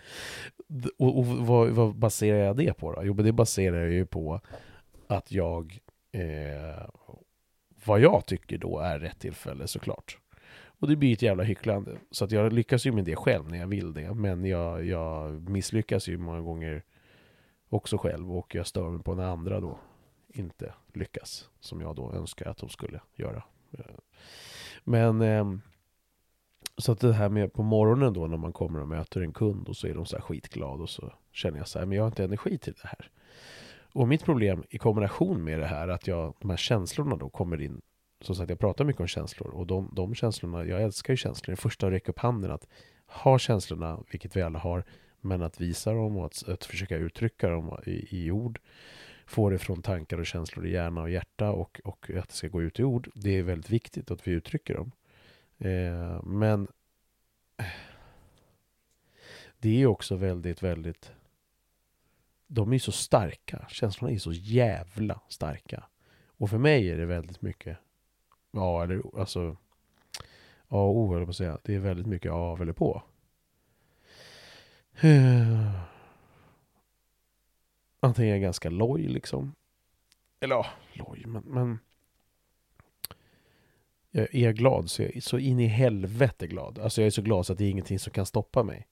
Och, 0.99 1.19
och 1.19 1.27
vad, 1.27 1.69
vad, 1.69 1.95
baserar 1.95 2.39
jag 2.39 2.57
det 2.57 2.73
på 2.73 2.93
då? 2.93 3.03
Jo, 3.05 3.15
men 3.15 3.25
det 3.25 3.33
baserar 3.33 3.77
jag 3.77 3.93
ju 3.93 4.07
på 4.07 4.41
att 5.07 5.33
jag 5.33 5.79
eh, 6.13 6.89
vad 7.85 8.01
jag 8.01 8.27
tycker 8.27 8.59
då 8.59 8.79
är 8.79 8.99
rätt 8.99 9.19
tillfälle 9.19 9.67
såklart. 9.67 10.19
Och 10.81 10.89
det 10.89 10.97
blir 10.97 11.13
ett 11.13 11.23
jävla 11.23 11.43
hycklande. 11.43 11.97
Så 12.11 12.25
att 12.25 12.33
jag 12.33 12.53
lyckas 12.53 12.87
ju 12.87 12.93
med 12.93 13.05
det 13.05 13.17
själv 13.17 13.51
när 13.51 13.59
jag 13.59 13.67
vill 13.67 13.93
det. 13.93 14.15
Men 14.15 14.45
jag, 14.45 14.85
jag 14.87 15.49
misslyckas 15.51 16.09
ju 16.09 16.19
många 16.19 16.41
gånger 16.41 16.83
också 17.69 17.99
själv. 17.99 18.33
Och 18.33 18.55
jag 18.55 18.67
stör 18.67 18.91
mig 18.91 19.03
på 19.03 19.15
när 19.15 19.25
andra 19.25 19.61
då 19.61 19.79
inte 20.29 20.75
lyckas. 20.95 21.49
Som 21.61 21.81
jag 21.81 21.97
då 21.97 22.13
önskar 22.13 22.51
att 22.51 22.59
de 22.59 22.69
skulle 22.69 23.01
göra. 23.15 23.43
Men 24.85 25.21
ehm, 25.21 25.61
så 26.77 26.93
att 26.93 27.01
det 27.01 27.13
här 27.13 27.29
med 27.29 27.53
på 27.53 27.63
morgonen 27.63 28.13
då 28.13 28.27
när 28.27 28.37
man 28.37 28.53
kommer 28.53 28.81
och 28.81 28.89
möter 28.89 29.21
en 29.21 29.33
kund 29.33 29.69
och 29.69 29.77
så 29.77 29.87
är 29.87 29.95
de 29.95 30.07
så 30.07 30.17
här 30.17 30.23
skitglad 30.23 30.81
och 30.81 30.91
så 30.91 31.13
känner 31.33 31.59
jag 31.59 31.69
så 31.69 31.79
här, 31.79 31.87
men 31.87 31.97
jag 31.97 32.03
har 32.03 32.09
inte 32.09 32.25
energi 32.25 32.59
till 32.59 32.73
det 32.83 32.89
här. 32.89 33.11
Och 33.93 34.09
mitt 34.09 34.25
problem 34.25 34.65
i 34.71 34.79
kombination 34.79 35.45
med 35.45 35.61
det 35.61 35.67
här, 35.67 35.89
att 35.89 36.07
jag, 36.07 36.35
de 36.41 36.51
här 36.51 36.57
känslorna 36.57 37.17
då 37.17 37.29
kommer 37.29 37.61
in. 37.61 37.81
Som 38.21 38.35
sagt, 38.35 38.51
jag 38.51 38.59
pratar 38.59 38.85
mycket 38.85 39.01
om 39.01 39.07
känslor 39.07 39.49
och 39.49 39.67
de, 39.67 39.91
de 39.93 40.15
känslorna, 40.15 40.65
jag 40.65 40.83
älskar 40.83 41.13
ju 41.13 41.17
känslor. 41.17 41.53
Det 41.53 41.61
första 41.61 41.87
att 41.87 41.93
räcka 41.93 42.13
upp 42.13 42.19
handen 42.19 42.51
att 42.51 42.69
ha 43.07 43.39
känslorna, 43.39 43.99
vilket 44.11 44.37
vi 44.37 44.43
alla 44.43 44.59
har, 44.59 44.85
men 45.21 45.43
att 45.43 45.61
visa 45.61 45.93
dem 45.93 46.17
och 46.17 46.27
att, 46.27 46.49
att 46.49 46.65
försöka 46.65 46.97
uttrycka 46.97 47.49
dem 47.49 47.79
i, 47.87 48.25
i 48.25 48.31
ord. 48.31 48.61
Få 49.27 49.51
det 49.51 49.59
från 49.59 49.83
tankar 49.83 50.19
och 50.19 50.27
känslor 50.27 50.67
i 50.67 50.73
hjärna 50.73 51.03
och 51.03 51.11
hjärta 51.11 51.51
och, 51.51 51.81
och 51.85 52.11
att 52.11 52.29
det 52.29 52.35
ska 52.35 52.49
gå 52.49 52.63
ut 52.63 52.81
i 52.81 52.85
ord. 52.85 53.11
Det 53.15 53.31
är 53.31 53.43
väldigt 53.43 53.71
viktigt 53.71 54.11
att 54.11 54.29
vi 54.29 54.33
uttrycker 54.33 54.75
dem. 54.75 54.93
Eh, 55.59 56.23
men 56.23 56.69
eh, 57.57 57.65
det 59.59 59.83
är 59.83 59.87
också 59.87 60.17
väldigt, 60.17 60.63
väldigt 60.63 61.13
de 62.49 62.73
är 62.73 62.79
så 62.79 62.93
starka. 62.93 63.67
Känslorna 63.69 64.15
är 64.15 64.19
så 64.19 64.33
jävla 64.33 65.21
starka. 65.29 65.85
Och 66.27 66.51
för 66.51 66.59
mig 66.59 66.91
är 66.91 66.97
det 66.97 67.07
väldigt 67.07 67.43
mycket 67.43 67.79
ja 68.51 68.83
eller 68.83 69.19
alltså 69.19 69.57
A 70.69 70.77
och 70.81 70.97
O 70.97 71.15
höll 71.15 71.25
på 71.25 71.31
att 71.31 71.37
säga. 71.37 71.59
Det 71.65 71.75
är 71.75 71.79
väldigt 71.79 72.07
mycket 72.07 72.33
av 72.33 72.63
eller 72.63 72.73
på. 72.73 73.03
Antingen 78.01 78.29
är 78.29 78.35
jag 78.35 78.41
ganska 78.41 78.71
loj 78.71 79.03
liksom. 79.09 79.55
Eller 80.41 80.55
ja, 80.55 80.67
loj, 80.93 81.23
men, 81.27 81.43
men 81.43 81.79
jag 84.11 84.35
är 84.35 84.53
glad 84.53 84.91
så 84.91 85.03
jag 85.03 85.17
är 85.17 85.21
så 85.21 85.39
in 85.39 85.61
i 85.61 85.67
helvete 85.67 86.47
glad. 86.47 86.79
Alltså 86.79 87.01
jag 87.01 87.07
är 87.07 87.11
så 87.11 87.23
glad 87.23 87.47
så 87.47 87.53
att 87.53 87.59
det 87.59 87.65
är 87.65 87.71
ingenting 87.71 87.99
som 87.99 88.13
kan 88.13 88.27
stoppa 88.27 88.63
mig 88.63 88.87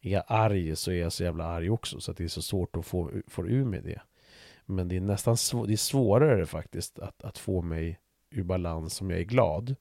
är 0.00 0.10
jag 0.10 0.24
arg 0.26 0.76
så 0.76 0.90
är 0.90 0.94
jag 0.94 1.12
så 1.12 1.24
jävla 1.24 1.44
arg 1.44 1.70
också 1.70 2.00
så 2.00 2.10
att 2.10 2.16
det 2.16 2.24
är 2.24 2.28
så 2.28 2.42
svårt 2.42 2.76
att 2.76 2.86
få, 2.86 3.10
få 3.26 3.46
ur 3.46 3.64
mig 3.64 3.80
det. 3.80 4.00
Men 4.66 4.88
det 4.88 4.96
är 4.96 5.00
nästan 5.00 5.36
svår, 5.36 5.66
det 5.66 5.72
är 5.72 5.76
svårare 5.76 6.46
faktiskt 6.46 6.98
att, 6.98 7.24
att 7.24 7.38
få 7.38 7.62
mig 7.62 8.00
ur 8.30 8.42
balans 8.42 9.00
om 9.00 9.10
jag 9.10 9.20
är 9.20 9.24
glad. 9.24 9.76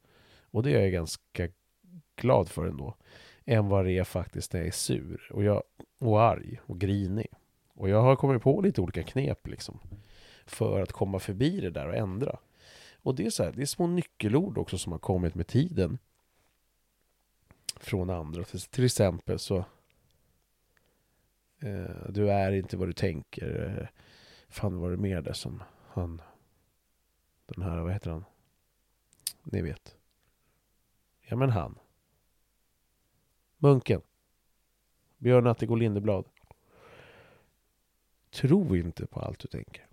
Och 0.51 0.63
det 0.63 0.71
är 0.71 0.81
jag 0.81 0.91
ganska 0.91 1.47
glad 2.15 2.49
för 2.49 2.65
ändå. 2.65 2.95
Än 3.45 3.67
vad 3.67 3.85
det 3.85 3.91
är 3.91 4.03
faktiskt 4.03 4.53
när 4.53 4.59
jag 4.59 4.67
är 4.67 4.71
sur 4.71 5.31
och, 5.33 5.43
jag, 5.43 5.63
och 5.99 6.21
arg 6.21 6.59
och 6.65 6.79
grinig. 6.79 7.27
Och 7.73 7.89
jag 7.89 8.01
har 8.01 8.15
kommit 8.15 8.41
på 8.41 8.61
lite 8.61 8.81
olika 8.81 9.03
knep 9.03 9.47
liksom. 9.47 9.79
För 10.45 10.81
att 10.81 10.91
komma 10.91 11.19
förbi 11.19 11.61
det 11.61 11.69
där 11.69 11.87
och 11.87 11.95
ändra. 11.95 12.39
Och 13.01 13.15
det 13.15 13.25
är 13.25 13.29
så 13.29 13.43
här, 13.43 13.51
det 13.51 13.61
är 13.61 13.65
små 13.65 13.87
nyckelord 13.87 14.57
också 14.57 14.77
som 14.77 14.91
har 14.91 14.99
kommit 14.99 15.35
med 15.35 15.47
tiden. 15.47 15.97
Från 17.79 18.09
andra. 18.09 18.43
Till 18.43 18.85
exempel 18.85 19.39
så 19.39 19.65
Eh, 21.63 22.09
du 22.09 22.31
är 22.31 22.51
inte 22.51 22.77
vad 22.77 22.87
du 22.87 22.93
tänker. 22.93 23.79
Eh, 23.79 23.87
fan 24.49 24.79
var 24.79 24.91
det 24.91 24.97
mer 24.97 25.21
där 25.21 25.33
som 25.33 25.63
han... 25.87 26.21
Den 27.45 27.63
här, 27.63 27.77
vad 27.77 27.93
heter 27.93 28.11
han? 28.11 28.25
Ni 29.43 29.61
vet. 29.61 29.95
Ja 31.21 31.35
men 31.35 31.49
han. 31.49 31.79
Munken. 33.63 34.01
Björn 35.17 35.47
Attegård 35.47 35.79
Lindeblad. 35.79 36.25
Tro 38.31 38.75
inte 38.75 39.05
på 39.05 39.19
allt 39.19 39.39
du 39.39 39.47
tänker. 39.47 39.87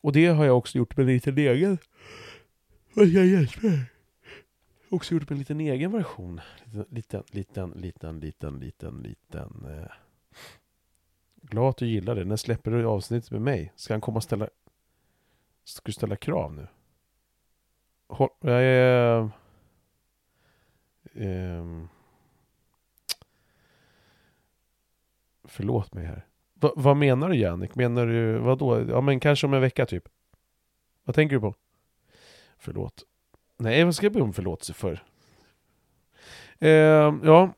Och 0.00 0.12
det 0.12 0.26
har 0.26 0.44
jag 0.44 0.58
också 0.58 0.78
gjort 0.78 0.96
med 0.96 1.04
en 1.04 1.12
liten 1.12 1.38
egen... 1.38 1.78
Vad 2.94 3.08
ska 3.08 3.18
jag 3.18 3.26
hjälpa 3.26 3.68
Också 4.88 5.14
gjort 5.14 5.22
med 5.22 5.30
en 5.30 5.38
liten 5.38 5.60
egen 5.60 5.92
version. 5.92 6.40
Liten, 6.88 7.24
liten, 7.30 7.70
liten, 7.70 8.20
liten, 8.20 8.60
liten, 8.60 9.02
liten... 9.02 9.66
Eh. 9.68 9.92
Glad 11.42 11.68
att 11.68 11.76
du 11.76 11.86
gillar 11.86 12.14
det. 12.14 12.24
När 12.24 12.36
släpper 12.36 12.70
du 12.70 12.84
avsnittet 12.84 13.30
med 13.30 13.42
mig? 13.42 13.72
Ska 13.76 13.94
han 13.94 14.00
komma 14.00 14.16
och 14.16 14.22
ställa... 14.22 14.48
Ska 15.64 15.82
du 15.84 15.92
ställa 15.92 16.16
krav 16.16 16.54
nu? 16.54 16.66
Håll, 18.08 18.30
Eh. 18.40 19.28
Eh, 21.20 21.64
förlåt 25.44 25.94
mig 25.94 26.06
här. 26.06 26.26
Va, 26.54 26.72
vad 26.76 26.96
menar 26.96 27.28
du 27.28 27.36
Jannik? 27.36 27.74
Menar 27.74 28.06
du, 28.06 28.38
vad 28.38 28.58
då? 28.58 28.84
Ja 28.88 29.00
men 29.00 29.20
kanske 29.20 29.46
om 29.46 29.54
en 29.54 29.60
vecka 29.60 29.86
typ. 29.86 30.08
Vad 31.04 31.14
tänker 31.14 31.36
du 31.36 31.40
på? 31.40 31.54
Förlåt. 32.58 33.04
Nej, 33.56 33.84
vad 33.84 33.94
ska 33.94 34.06
jag 34.06 34.12
be 34.12 34.20
om 34.20 34.32
förlåtelse 34.32 34.74
för? 34.74 35.02
Eh, 36.58 37.14
ja, 37.24 37.52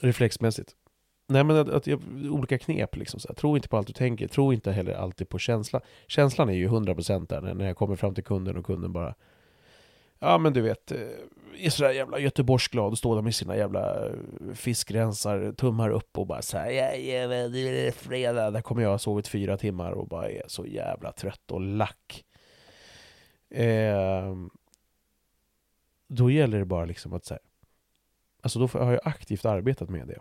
reflexmässigt. 0.00 0.76
Nej 1.26 1.44
men 1.44 1.56
att, 1.56 1.68
att 1.68 1.86
jag, 1.86 2.00
olika 2.30 2.58
knep 2.58 2.96
liksom. 2.96 3.20
Så 3.20 3.28
här. 3.28 3.34
Tro 3.34 3.56
inte 3.56 3.68
på 3.68 3.76
allt 3.76 3.86
du 3.86 3.92
tänker. 3.92 4.28
Tro 4.28 4.52
inte 4.52 4.72
heller 4.72 4.94
alltid 4.94 5.28
på 5.28 5.38
känsla. 5.38 5.80
Känslan 6.06 6.48
är 6.48 6.54
ju 6.54 6.68
100% 6.68 7.26
där 7.26 7.54
när 7.54 7.66
jag 7.66 7.76
kommer 7.76 7.96
fram 7.96 8.14
till 8.14 8.24
kunden 8.24 8.56
och 8.56 8.66
kunden 8.66 8.92
bara 8.92 9.14
Ja 10.22 10.38
men 10.38 10.52
du 10.52 10.60
vet, 10.60 10.92
eh, 10.92 10.98
är 11.58 11.70
sådär 11.70 11.90
jävla 11.90 12.18
Göteborgsglad 12.18 12.92
och 12.92 12.98
står 12.98 13.14
där 13.14 13.22
med 13.22 13.34
sina 13.34 13.56
jävla 13.56 14.06
eh, 14.06 14.14
fiskrensar, 14.54 15.52
tummar 15.52 15.90
upp 15.90 16.18
och 16.18 16.26
bara 16.26 16.42
såhär 16.42 16.70
ja, 16.70 16.94
ja, 16.94 17.48
det 17.48 17.86
är 17.86 17.92
fredag, 17.92 18.50
där 18.50 18.62
kommer 18.62 18.82
jag 18.82 18.90
ha 18.90 18.98
sovit 18.98 19.28
fyra 19.28 19.56
timmar 19.56 19.92
och 19.92 20.08
bara 20.08 20.30
är 20.30 20.44
så 20.46 20.66
jävla 20.66 21.12
trött 21.12 21.50
och 21.50 21.60
lack. 21.60 22.24
Eh, 23.50 24.34
då 26.08 26.30
gäller 26.30 26.58
det 26.58 26.64
bara 26.64 26.84
liksom 26.84 27.12
att 27.12 27.24
säga, 27.24 27.40
alltså 28.40 28.58
då 28.58 28.66
har 28.66 28.92
jag 28.92 29.00
aktivt 29.04 29.44
arbetat 29.44 29.88
med 29.90 30.06
det. 30.06 30.18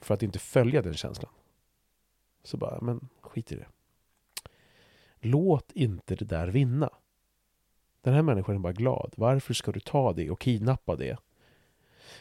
För 0.00 0.14
att 0.14 0.22
inte 0.22 0.38
följa 0.38 0.82
den 0.82 0.94
känslan. 0.94 1.32
Så 2.42 2.56
bara, 2.56 2.80
men 2.80 3.08
skit 3.20 3.52
i 3.52 3.56
det. 3.56 3.66
Låt 5.20 5.72
inte 5.72 6.14
det 6.14 6.24
där 6.24 6.48
vinna. 6.48 6.90
Den 8.06 8.14
här 8.14 8.22
människan 8.22 8.54
är 8.54 8.58
bara 8.58 8.72
glad. 8.72 9.12
Varför 9.16 9.54
ska 9.54 9.72
du 9.72 9.80
ta 9.80 10.12
det 10.12 10.30
och 10.30 10.40
kidnappa 10.40 10.96
det? 10.96 11.18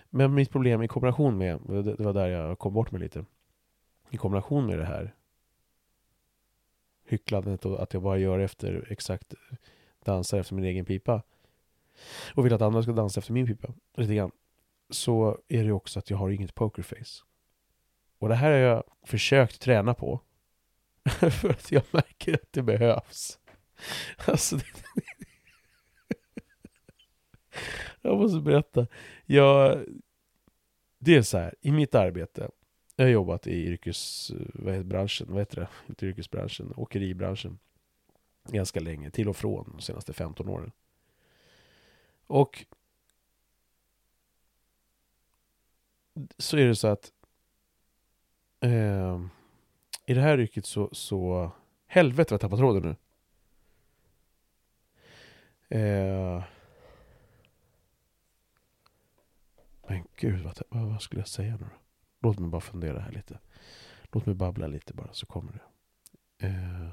Men 0.09 0.33
mitt 0.33 0.51
problem 0.51 0.81
i 0.81 0.87
kombination 0.87 1.37
med, 1.37 1.59
det 1.67 1.99
var 1.99 2.13
där 2.13 2.27
jag 2.27 2.59
kom 2.59 2.73
bort 2.73 2.91
mig 2.91 3.01
lite. 3.01 3.25
I 4.09 4.17
kombination 4.17 4.65
med 4.65 4.79
det 4.79 4.85
här 4.85 5.15
hycklandet 7.07 7.65
och 7.65 7.83
att 7.83 7.93
jag 7.93 8.03
bara 8.03 8.17
gör 8.17 8.39
efter 8.39 8.87
exakt 8.89 9.33
dansar 10.05 10.39
efter 10.39 10.55
min 10.55 10.65
egen 10.65 10.85
pipa. 10.85 11.21
Och 12.35 12.45
vill 12.45 12.53
att 12.53 12.61
andra 12.61 12.83
ska 12.83 12.91
dansa 12.91 13.19
efter 13.19 13.33
min 13.33 13.47
pipa. 13.47 13.73
Lite 13.97 14.15
grann. 14.15 14.31
Så 14.89 15.39
är 15.47 15.63
det 15.63 15.71
också 15.71 15.99
att 15.99 16.09
jag 16.09 16.17
har 16.17 16.29
inget 16.29 16.55
pokerface. 16.55 17.23
Och 18.19 18.29
det 18.29 18.35
här 18.35 18.51
har 18.51 18.57
jag 18.57 18.83
försökt 19.03 19.61
träna 19.61 19.93
på. 19.93 20.19
för 21.31 21.49
att 21.49 21.71
jag 21.71 21.83
märker 21.91 22.33
att 22.33 22.51
det 22.51 22.61
behövs. 22.61 23.39
Alltså, 24.27 24.55
det, 24.55 24.63
jag 28.05 28.17
måste 28.17 28.39
berätta. 28.39 28.87
Jag, 29.25 29.85
det 30.97 31.15
är 31.15 31.21
så 31.21 31.37
här, 31.37 31.55
i 31.61 31.71
mitt 31.71 31.95
arbete, 31.95 32.49
jag 32.95 33.05
har 33.05 33.09
jobbat 33.09 33.47
i 33.47 33.65
yrkesbranschen, 33.65 35.27
vad 35.29 35.39
heter 35.39 35.55
det? 35.55 35.67
Inte 35.89 36.05
yrkesbranschen, 36.05 36.73
åkeribranschen. 36.75 37.59
Ganska 38.47 38.79
länge, 38.79 39.09
till 39.09 39.29
och 39.29 39.37
från 39.37 39.71
de 39.71 39.81
senaste 39.81 40.13
15 40.13 40.49
åren. 40.49 40.71
Och 42.27 42.65
så 46.37 46.57
är 46.57 46.65
det 46.65 46.75
så 46.75 46.87
att 46.87 47.11
eh, 48.59 49.21
i 50.05 50.13
det 50.13 50.21
här 50.21 50.39
yrket 50.39 50.65
så, 50.65 50.89
så 50.91 51.51
helvete 51.87 52.33
vad 52.33 52.33
jag 52.33 52.41
tappar 52.41 52.57
tråden 52.57 52.83
nu. 52.83 52.95
Eh, 55.79 56.43
Men 59.87 60.03
gud, 60.15 60.43
vad, 60.43 60.61
vad, 60.69 61.01
skulle 61.01 61.21
jag 61.21 61.27
säga 61.27 61.51
nu 61.51 61.57
då? 61.57 61.79
Låt 62.27 62.39
mig 62.39 62.49
bara 62.49 62.61
fundera 62.61 62.99
här 62.99 63.11
lite. 63.11 63.39
Låt 64.11 64.25
mig 64.25 64.35
babbla 64.35 64.67
lite 64.67 64.93
bara 64.93 65.13
så 65.13 65.25
kommer 65.25 65.51
det. 65.51 65.61
Eh. 66.47 66.89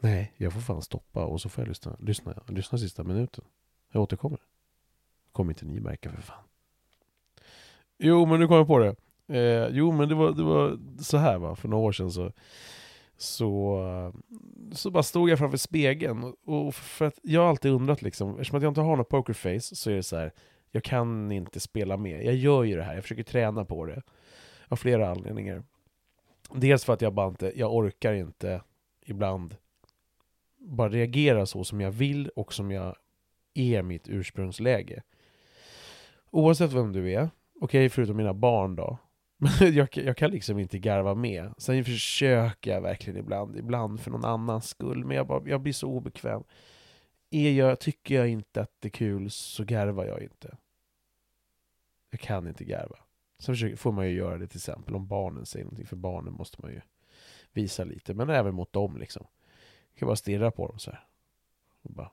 Nej, 0.00 0.32
jag 0.36 0.52
får 0.52 0.60
fan 0.60 0.82
stoppa 0.82 1.24
och 1.24 1.40
så 1.40 1.48
får 1.48 1.62
jag 1.62 1.68
lyssna, 1.68 1.96
lyssna, 2.00 2.42
lyssna 2.48 2.78
sista 2.78 3.04
minuten. 3.04 3.44
Jag 3.90 4.02
återkommer. 4.02 4.40
Kommer 5.32 5.52
inte 5.52 5.64
ni 5.64 5.80
märka 5.80 6.10
för 6.10 6.22
fan. 6.22 6.44
Jo, 7.98 8.26
men 8.26 8.40
nu 8.40 8.48
kom 8.48 8.56
jag 8.56 8.66
på 8.66 8.78
det. 8.78 8.96
Eh, 9.26 9.68
jo, 9.70 9.92
men 9.92 10.08
det 10.08 10.14
var, 10.14 10.32
det 10.32 10.42
var 10.42 10.78
så 11.02 11.16
här 11.16 11.38
va, 11.38 11.56
för 11.56 11.68
några 11.68 11.84
år 11.84 11.92
sedan 11.92 12.12
så 12.12 12.32
så, 13.16 14.12
så 14.72 14.90
bara 14.90 15.02
stod 15.02 15.30
jag 15.30 15.38
framför 15.38 15.58
spegeln. 15.58 16.34
Och 16.44 16.74
för 16.74 17.04
att 17.04 17.18
jag 17.22 17.40
har 17.40 17.48
alltid 17.48 17.72
undrat 17.72 18.02
liksom, 18.02 18.30
eftersom 18.30 18.56
att 18.56 18.62
jag 18.62 18.70
inte 18.70 18.80
har 18.80 18.96
något 18.96 19.08
pokerface 19.08 19.76
så 19.76 19.90
är 19.90 19.94
det 19.94 20.02
så 20.02 20.16
här, 20.16 20.32
jag 20.70 20.84
kan 20.84 21.32
inte 21.32 21.60
spela 21.60 21.96
med. 21.96 22.24
Jag 22.24 22.34
gör 22.34 22.64
ju 22.64 22.76
det 22.76 22.82
här, 22.82 22.94
jag 22.94 23.02
försöker 23.02 23.22
träna 23.22 23.64
på 23.64 23.86
det. 23.86 24.02
Av 24.68 24.76
flera 24.76 25.10
anledningar. 25.10 25.62
Dels 26.54 26.84
för 26.84 26.92
att 26.92 27.02
jag 27.02 27.12
bara 27.12 27.28
inte, 27.28 27.52
jag 27.56 27.74
orkar 27.74 28.12
inte 28.12 28.62
ibland 29.06 29.56
bara 30.58 30.88
reagera 30.88 31.46
så 31.46 31.64
som 31.64 31.80
jag 31.80 31.90
vill 31.90 32.28
och 32.28 32.52
som 32.52 32.70
jag 32.70 32.96
är 33.54 33.82
mitt 33.82 34.08
ursprungsläge. 34.08 35.02
Oavsett 36.30 36.72
vem 36.72 36.92
du 36.92 37.12
är, 37.12 37.20
okej 37.20 37.30
okay, 37.60 37.88
förutom 37.88 38.16
mina 38.16 38.34
barn 38.34 38.76
då, 38.76 38.98
jag, 39.60 39.88
jag 39.92 40.16
kan 40.16 40.30
liksom 40.30 40.58
inte 40.58 40.78
garva 40.78 41.14
med. 41.14 41.54
Sen 41.58 41.84
försöker 41.84 42.70
jag 42.70 42.80
verkligen 42.80 43.18
ibland, 43.18 43.56
ibland 43.56 44.00
för 44.00 44.10
någon 44.10 44.24
annans 44.24 44.68
skull, 44.68 45.04
men 45.04 45.16
jag, 45.16 45.26
bara, 45.26 45.48
jag 45.48 45.60
blir 45.60 45.72
så 45.72 45.88
obekväm. 45.88 46.44
Är 47.30 47.52
jag, 47.52 47.80
tycker 47.80 48.14
jag 48.14 48.28
inte 48.28 48.60
att 48.60 48.70
det 48.80 48.88
är 48.88 48.90
kul 48.90 49.30
så 49.30 49.64
garvar 49.64 50.04
jag 50.04 50.22
inte. 50.22 50.56
Jag 52.10 52.20
kan 52.20 52.48
inte 52.48 52.64
garva. 52.64 52.96
Sen 53.38 53.54
försöker, 53.54 53.76
får 53.76 53.92
man 53.92 54.06
ju 54.08 54.16
göra 54.16 54.38
det 54.38 54.46
till 54.46 54.58
exempel 54.58 54.94
om 54.94 55.06
barnen 55.06 55.46
säger 55.46 55.64
någonting, 55.64 55.86
för 55.86 55.96
barnen 55.96 56.34
måste 56.34 56.62
man 56.62 56.70
ju 56.70 56.80
visa 57.52 57.84
lite, 57.84 58.14
men 58.14 58.30
även 58.30 58.54
mot 58.54 58.72
dem 58.72 58.96
liksom. 58.96 59.26
Jag 59.92 59.98
kan 59.98 60.06
bara 60.06 60.16
stirra 60.16 60.50
på 60.50 60.66
dem 60.66 60.78
så 60.78 60.90
här. 60.90 61.06
Och 61.82 61.90
bara, 61.90 62.10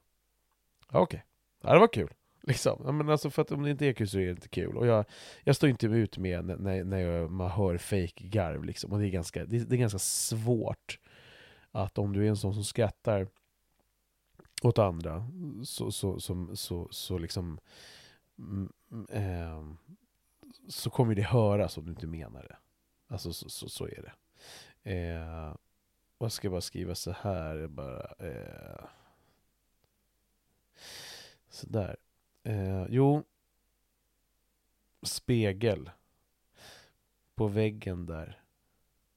okej, 0.88 1.02
okay. 1.02 1.20
ja, 1.62 1.74
det 1.74 1.80
var 1.80 1.94
kul. 1.94 2.14
Liksom. 2.44 2.98
men 2.98 3.10
alltså 3.10 3.30
för 3.30 3.42
att 3.42 3.52
om 3.52 3.64
det 3.64 3.72
inte 3.72 3.86
är 3.86 3.94
kul 3.94 4.10
så 4.10 4.20
är 4.20 4.26
det 4.26 4.32
inte 4.32 4.50
kul. 4.50 4.78
Och 4.78 4.88
jag, 4.88 5.06
jag 5.44 5.56
står 5.56 5.70
inte 5.70 5.86
ut 5.88 6.18
med 6.18 6.46
när, 6.46 6.84
när 6.84 6.98
jag, 6.98 7.32
man 7.32 7.52
hör 7.52 7.78
fake 7.78 8.28
garv 8.28 8.64
liksom. 8.64 8.92
Och 8.92 9.00
det 9.00 9.08
är, 9.08 9.12
ganska, 9.12 9.46
det, 9.46 9.70
det 9.70 9.76
är 9.76 9.80
ganska 9.80 10.00
svårt 10.00 11.00
att 11.72 11.98
om 11.98 12.14
du 12.14 12.26
är 12.26 12.30
en 12.30 12.38
sån 12.38 12.54
som 12.54 12.64
skrattar 12.64 13.28
åt 14.62 14.80
andra 14.80 15.28
så, 15.64 15.92
så, 15.92 16.20
så, 16.20 16.56
så, 16.56 16.88
så 16.92 17.18
liksom 17.18 17.60
eh, 19.10 19.64
så 20.68 20.90
kommer 20.90 21.16
det 21.16 21.22
höras 21.22 21.78
om 21.78 21.86
du 21.86 21.92
inte 21.92 22.08
menar 22.08 22.44
det. 22.44 22.58
Alltså 23.08 23.34
så, 23.34 23.50
så, 23.50 23.70
så 23.70 23.88
är 23.88 24.02
det. 24.02 24.14
Eh, 24.92 25.56
jag 26.20 26.32
ska 26.32 26.50
bara 26.50 26.62
skriva 26.62 26.96
så 26.96 27.12
här? 27.12 27.68
Bara, 27.68 28.14
eh, 28.20 28.86
sådär. 31.50 31.98
Eh, 32.44 32.86
jo, 32.90 33.24
spegel 35.04 35.90
på 37.36 37.48
väggen 37.48 38.06
där. 38.06 38.42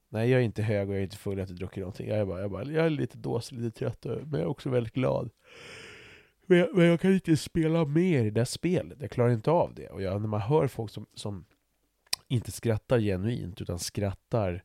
Nej, 0.09 0.29
jag 0.29 0.41
är 0.41 0.45
inte 0.45 0.63
hög 0.63 0.89
och 0.89 0.95
jag 0.95 0.99
är 0.99 1.03
inte 1.03 1.17
full, 1.17 1.33
jag 1.33 1.45
har 1.45 1.51
inte 1.51 1.59
druckit 1.59 1.81
någonting. 1.81 2.07
Jag 2.07 2.17
är, 2.17 2.25
bara, 2.25 2.41
jag, 2.41 2.51
bara, 2.51 2.63
jag 2.63 2.85
är 2.85 2.89
lite 2.89 3.17
dåsig, 3.17 3.57
lite 3.57 3.79
trött, 3.79 4.05
men 4.05 4.31
jag 4.31 4.39
är 4.39 4.45
också 4.45 4.69
väldigt 4.69 4.93
glad. 4.93 5.29
Men 6.45 6.57
jag, 6.57 6.75
men 6.75 6.85
jag, 6.85 6.99
kan 6.99 7.13
inte 7.13 7.37
spela 7.37 7.85
mer 7.85 8.21
i 8.21 8.23
det 8.23 8.31
där 8.31 8.45
spelet, 8.45 9.01
jag 9.01 9.11
klarar 9.11 9.31
inte 9.31 9.51
av 9.51 9.73
det. 9.73 9.89
Och 9.89 10.01
jag, 10.01 10.21
när 10.21 10.27
man 10.27 10.41
hör 10.41 10.67
folk 10.67 10.91
som, 10.91 11.05
som 11.13 11.45
inte 12.27 12.51
skrattar 12.51 12.99
genuint, 12.99 13.61
utan 13.61 13.79
skrattar 13.79 14.63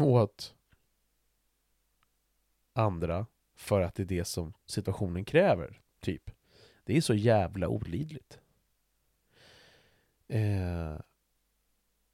åt 0.00 0.54
andra 2.72 3.26
för 3.56 3.80
att 3.80 3.94
det 3.94 4.02
är 4.02 4.06
det 4.06 4.24
som 4.24 4.52
situationen 4.66 5.24
kräver, 5.24 5.80
typ. 6.00 6.30
Det 6.84 6.96
är 6.96 7.00
så 7.00 7.14
jävla 7.14 7.68
olidligt. 7.68 8.38
Eh, 10.28 10.96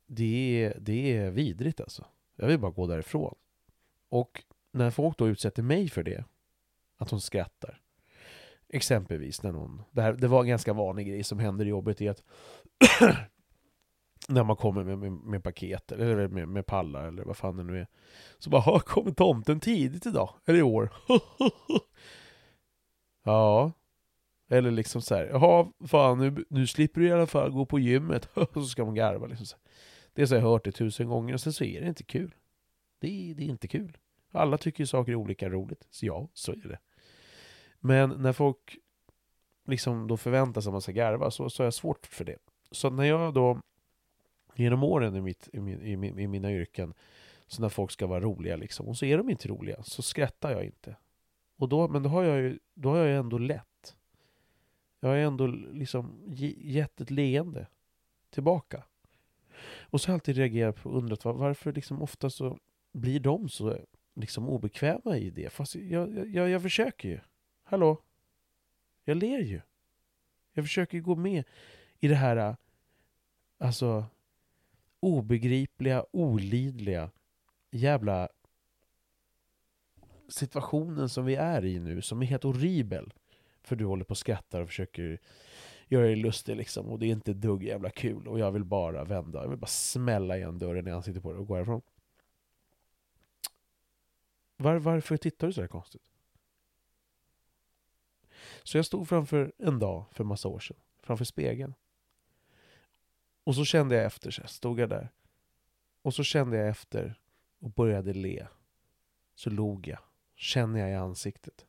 det, 0.07 0.65
är, 0.65 0.79
det 0.81 1.17
är 1.17 1.31
vidrigt 1.31 1.81
alltså. 1.81 2.07
Jag 2.37 2.47
vill 2.47 2.59
bara 2.59 2.71
gå 2.71 2.87
därifrån. 2.87 3.35
Och 4.09 4.45
när 4.73 4.91
folk 4.91 5.19
då 5.19 5.29
utsätter 5.29 5.63
mig 5.63 5.89
för 5.89 6.03
det, 6.03 6.25
att 6.97 7.11
hon 7.11 7.21
skrattar, 7.21 7.81
Exempelvis 8.69 9.43
när 9.43 9.53
någon, 9.53 9.83
det, 9.91 10.03
här, 10.03 10.13
det 10.13 10.29
var 10.29 10.41
en 10.41 10.49
ganska 10.49 10.73
vanlig 10.73 11.07
grej 11.07 11.25
som 11.25 11.39
händer 11.39 11.67
i 11.67 11.69
jobbet 11.69 12.01
är 12.01 12.11
att 12.11 12.23
när 14.29 14.45
man 14.45 14.57
kommer 14.57 14.85
med, 14.85 14.99
med, 14.99 15.13
med 15.13 15.43
paket 15.45 15.93
eller 15.93 16.29
med, 16.29 16.49
med 16.49 16.67
pallar 16.67 17.05
eller 17.05 17.25
vad 17.25 17.37
fan 17.37 17.57
det 17.57 17.63
nu 17.63 17.81
är. 17.81 17.87
Så 18.39 18.51
bara, 18.51 18.81
kommer 18.81 19.11
tomten 19.11 19.61
tidigt 19.61 20.07
idag? 20.07 20.35
Eller 20.47 20.59
i 20.59 20.63
år? 20.63 20.93
ja. 23.25 23.73
Eller 24.49 24.71
liksom 24.71 25.02
så 25.02 25.14
här, 25.14 25.25
jaha, 25.25 25.73
fan 25.87 26.19
nu, 26.19 26.45
nu 26.49 26.67
slipper 26.67 27.00
du 27.00 27.07
i 27.07 27.12
alla 27.12 27.26
fall 27.26 27.50
gå 27.50 27.67
på 27.67 27.78
gymmet. 27.78 28.26
Och 28.35 28.55
så 28.55 28.64
ska 28.64 28.85
man 28.85 28.95
garva 28.95 29.26
liksom. 29.26 29.47
Så. 29.47 29.57
Det 30.12 30.31
har 30.31 30.37
jag 30.37 30.43
hört 30.43 30.64
det 30.64 30.73
tusen 30.73 31.09
gånger 31.09 31.35
och 31.35 31.40
sen 31.40 31.52
så 31.52 31.64
är 31.64 31.81
det 31.81 31.88
inte 31.88 32.02
kul. 32.02 32.35
Det 32.99 33.31
är, 33.31 33.35
det 33.35 33.43
är 33.43 33.49
inte 33.49 33.69
kul. 33.69 33.97
Alla 34.33 34.59
tycker 34.59 34.81
ju 34.81 34.87
saker 34.87 35.12
är 35.12 35.17
olika 35.17 35.49
roligt. 35.49 35.87
Så 35.90 36.07
ja, 36.07 36.28
så 36.33 36.52
är 36.52 36.69
det. 36.69 36.78
Men 37.81 38.11
när 38.11 38.33
folk 38.33 38.76
liksom 39.67 40.07
då 40.07 40.17
förväntar 40.17 40.61
sig 40.61 40.71
att 40.71 40.75
man 40.75 40.83
ska 40.83 40.93
garva 40.93 41.31
så, 41.31 41.50
så 41.50 41.62
är 41.62 41.67
jag 41.67 41.75
svårt 41.75 42.07
för 42.07 42.25
det. 42.25 42.37
Så 42.71 42.90
när 42.90 43.05
jag 43.05 43.35
då 43.35 43.61
genom 44.55 44.83
åren 44.83 45.17
i, 45.17 45.21
mitt, 45.21 45.49
i, 45.52 45.61
min, 45.61 45.83
i, 45.83 45.97
min, 45.97 46.19
i 46.19 46.26
mina 46.26 46.52
yrken, 46.52 46.95
så 47.47 47.62
när 47.62 47.69
folk 47.69 47.90
ska 47.90 48.07
vara 48.07 48.21
roliga 48.21 48.57
liksom, 48.57 48.88
och 48.88 48.97
så 48.97 49.05
är 49.05 49.19
de 49.19 49.31
inte 49.31 49.49
roliga, 49.49 49.83
så 49.83 50.02
skrattar 50.02 50.50
jag 50.50 50.64
inte. 50.64 50.97
Och 51.57 51.69
då, 51.69 51.88
men 51.88 52.02
då 52.02 52.09
har 52.09 52.23
jag 52.23 52.38
ju 52.38 52.59
då 52.75 52.90
har 52.90 52.97
jag 52.97 53.07
ju 53.07 53.17
ändå 53.17 53.38
lätt. 53.38 53.64
Jag 55.00 55.09
har 55.09 55.17
ändå 55.17 55.47
liksom 55.47 56.23
gett 56.57 57.00
ett 57.00 57.11
leende 57.11 57.67
tillbaka. 58.31 58.85
Och 59.81 60.00
så 60.00 60.09
har 60.09 60.12
jag 60.12 60.17
alltid 60.17 60.37
reagerat 60.37 60.76
på 60.76 60.90
och 60.90 60.97
undrat 60.99 61.25
varför 61.25 61.73
liksom 61.73 62.02
ofta 62.02 62.31
så 62.31 62.59
blir 62.93 63.21
de 63.21 63.49
så 63.49 63.78
liksom 64.14 64.49
obekväma 64.49 65.17
i 65.17 65.31
det. 65.31 65.50
Fast 65.50 65.75
jag, 65.75 66.28
jag, 66.35 66.49
jag 66.49 66.62
försöker 66.62 67.09
ju. 67.09 67.21
Hallå? 67.62 68.02
Jag 69.05 69.17
ler 69.17 69.38
ju. 69.38 69.61
Jag 70.52 70.64
försöker 70.64 71.00
gå 71.00 71.17
med 71.17 71.45
i 72.00 72.09
det 72.09 72.14
här, 72.14 72.57
alltså 73.59 74.07
obegripliga, 75.00 76.05
olidliga 76.12 77.11
jävla 77.71 78.28
situationen 80.28 81.09
som 81.09 81.25
vi 81.25 81.35
är 81.35 81.64
i 81.64 81.78
nu, 81.78 82.02
som 82.02 82.23
är 82.23 82.26
helt 82.26 82.43
horribel. 82.43 83.12
För 83.62 83.77
du 83.77 83.85
håller 83.85 84.05
på 84.05 84.11
och 84.11 84.19
skrattar 84.19 84.61
och 84.61 84.69
försöker 84.69 85.21
göra 85.88 86.07
dig 86.07 86.17
lustig 86.17 86.57
liksom, 86.57 86.87
och 86.87 86.99
det 86.99 87.07
är 87.07 87.11
inte 87.11 87.33
dugg 87.33 87.62
jävla 87.62 87.91
kul, 87.91 88.29
och 88.29 88.38
jag 88.38 88.53
vill 88.53 88.65
bara 88.65 89.05
vända, 89.05 89.43
jag 89.43 89.49
vill 89.49 89.59
bara 89.59 89.67
smälla 89.67 90.37
igen 90.37 90.59
dörren 90.59 90.88
i 90.88 90.91
ansiktet 90.91 91.23
på 91.23 91.33
dig 91.33 91.41
och 91.41 91.47
gå 91.47 91.55
härifrån. 91.55 91.83
Var, 94.57 94.77
varför 94.77 95.17
tittar 95.17 95.47
du 95.47 95.53
så 95.53 95.61
här 95.61 95.69
konstigt? 95.69 96.03
Så 98.62 98.79
jag 98.79 98.87
stod 98.87 99.09
framför 99.09 99.53
en 99.59 99.79
dag 99.79 100.05
för 100.12 100.25
massa 100.25 100.49
år 100.49 100.59
sedan, 100.59 100.77
framför 101.03 101.25
spegeln. 101.25 101.75
Och 103.45 103.55
så 103.55 103.65
kände 103.65 103.95
jag 103.95 104.05
efter, 104.05 104.31
så 104.31 104.47
stod 104.47 104.81
jag 104.81 104.88
där. 104.88 105.09
Och 106.03 106.14
så 106.14 106.23
kände 106.23 106.57
jag 106.57 106.68
efter 106.68 107.21
och 107.59 107.71
började 107.71 108.12
le. 108.12 108.47
Så 109.35 109.51
log 109.51 109.87
jag. 109.87 109.99
Känner 110.35 110.81
jag 110.81 110.90
i 110.90 110.94
ansiktet. 110.94 111.66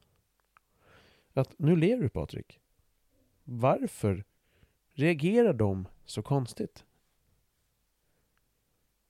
Att 1.40 1.60
nu 1.60 1.76
ler 1.76 1.98
du 1.98 2.10
Patrik. 2.10 2.60
Varför 3.44 4.24
reagerar 4.94 5.54
de 5.54 5.88
så 6.06 6.22
konstigt? 6.22 6.86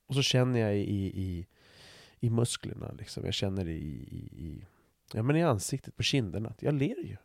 Och 0.06 0.14
så 0.14 0.22
känner 0.22 0.60
jag 0.60 0.76
i, 0.76 1.22
i, 1.22 1.46
i 2.20 2.30
musklerna, 2.30 2.92
liksom. 2.92 3.24
jag 3.24 3.34
känner 3.34 3.68
i, 3.68 3.78
i, 4.10 4.46
i, 4.46 4.66
ja, 5.12 5.22
men 5.22 5.36
i 5.36 5.42
ansiktet, 5.42 5.96
på 5.96 6.02
kinderna, 6.02 6.48
att 6.48 6.62
jag 6.62 6.74
ler 6.74 7.04
ju. 7.04 7.16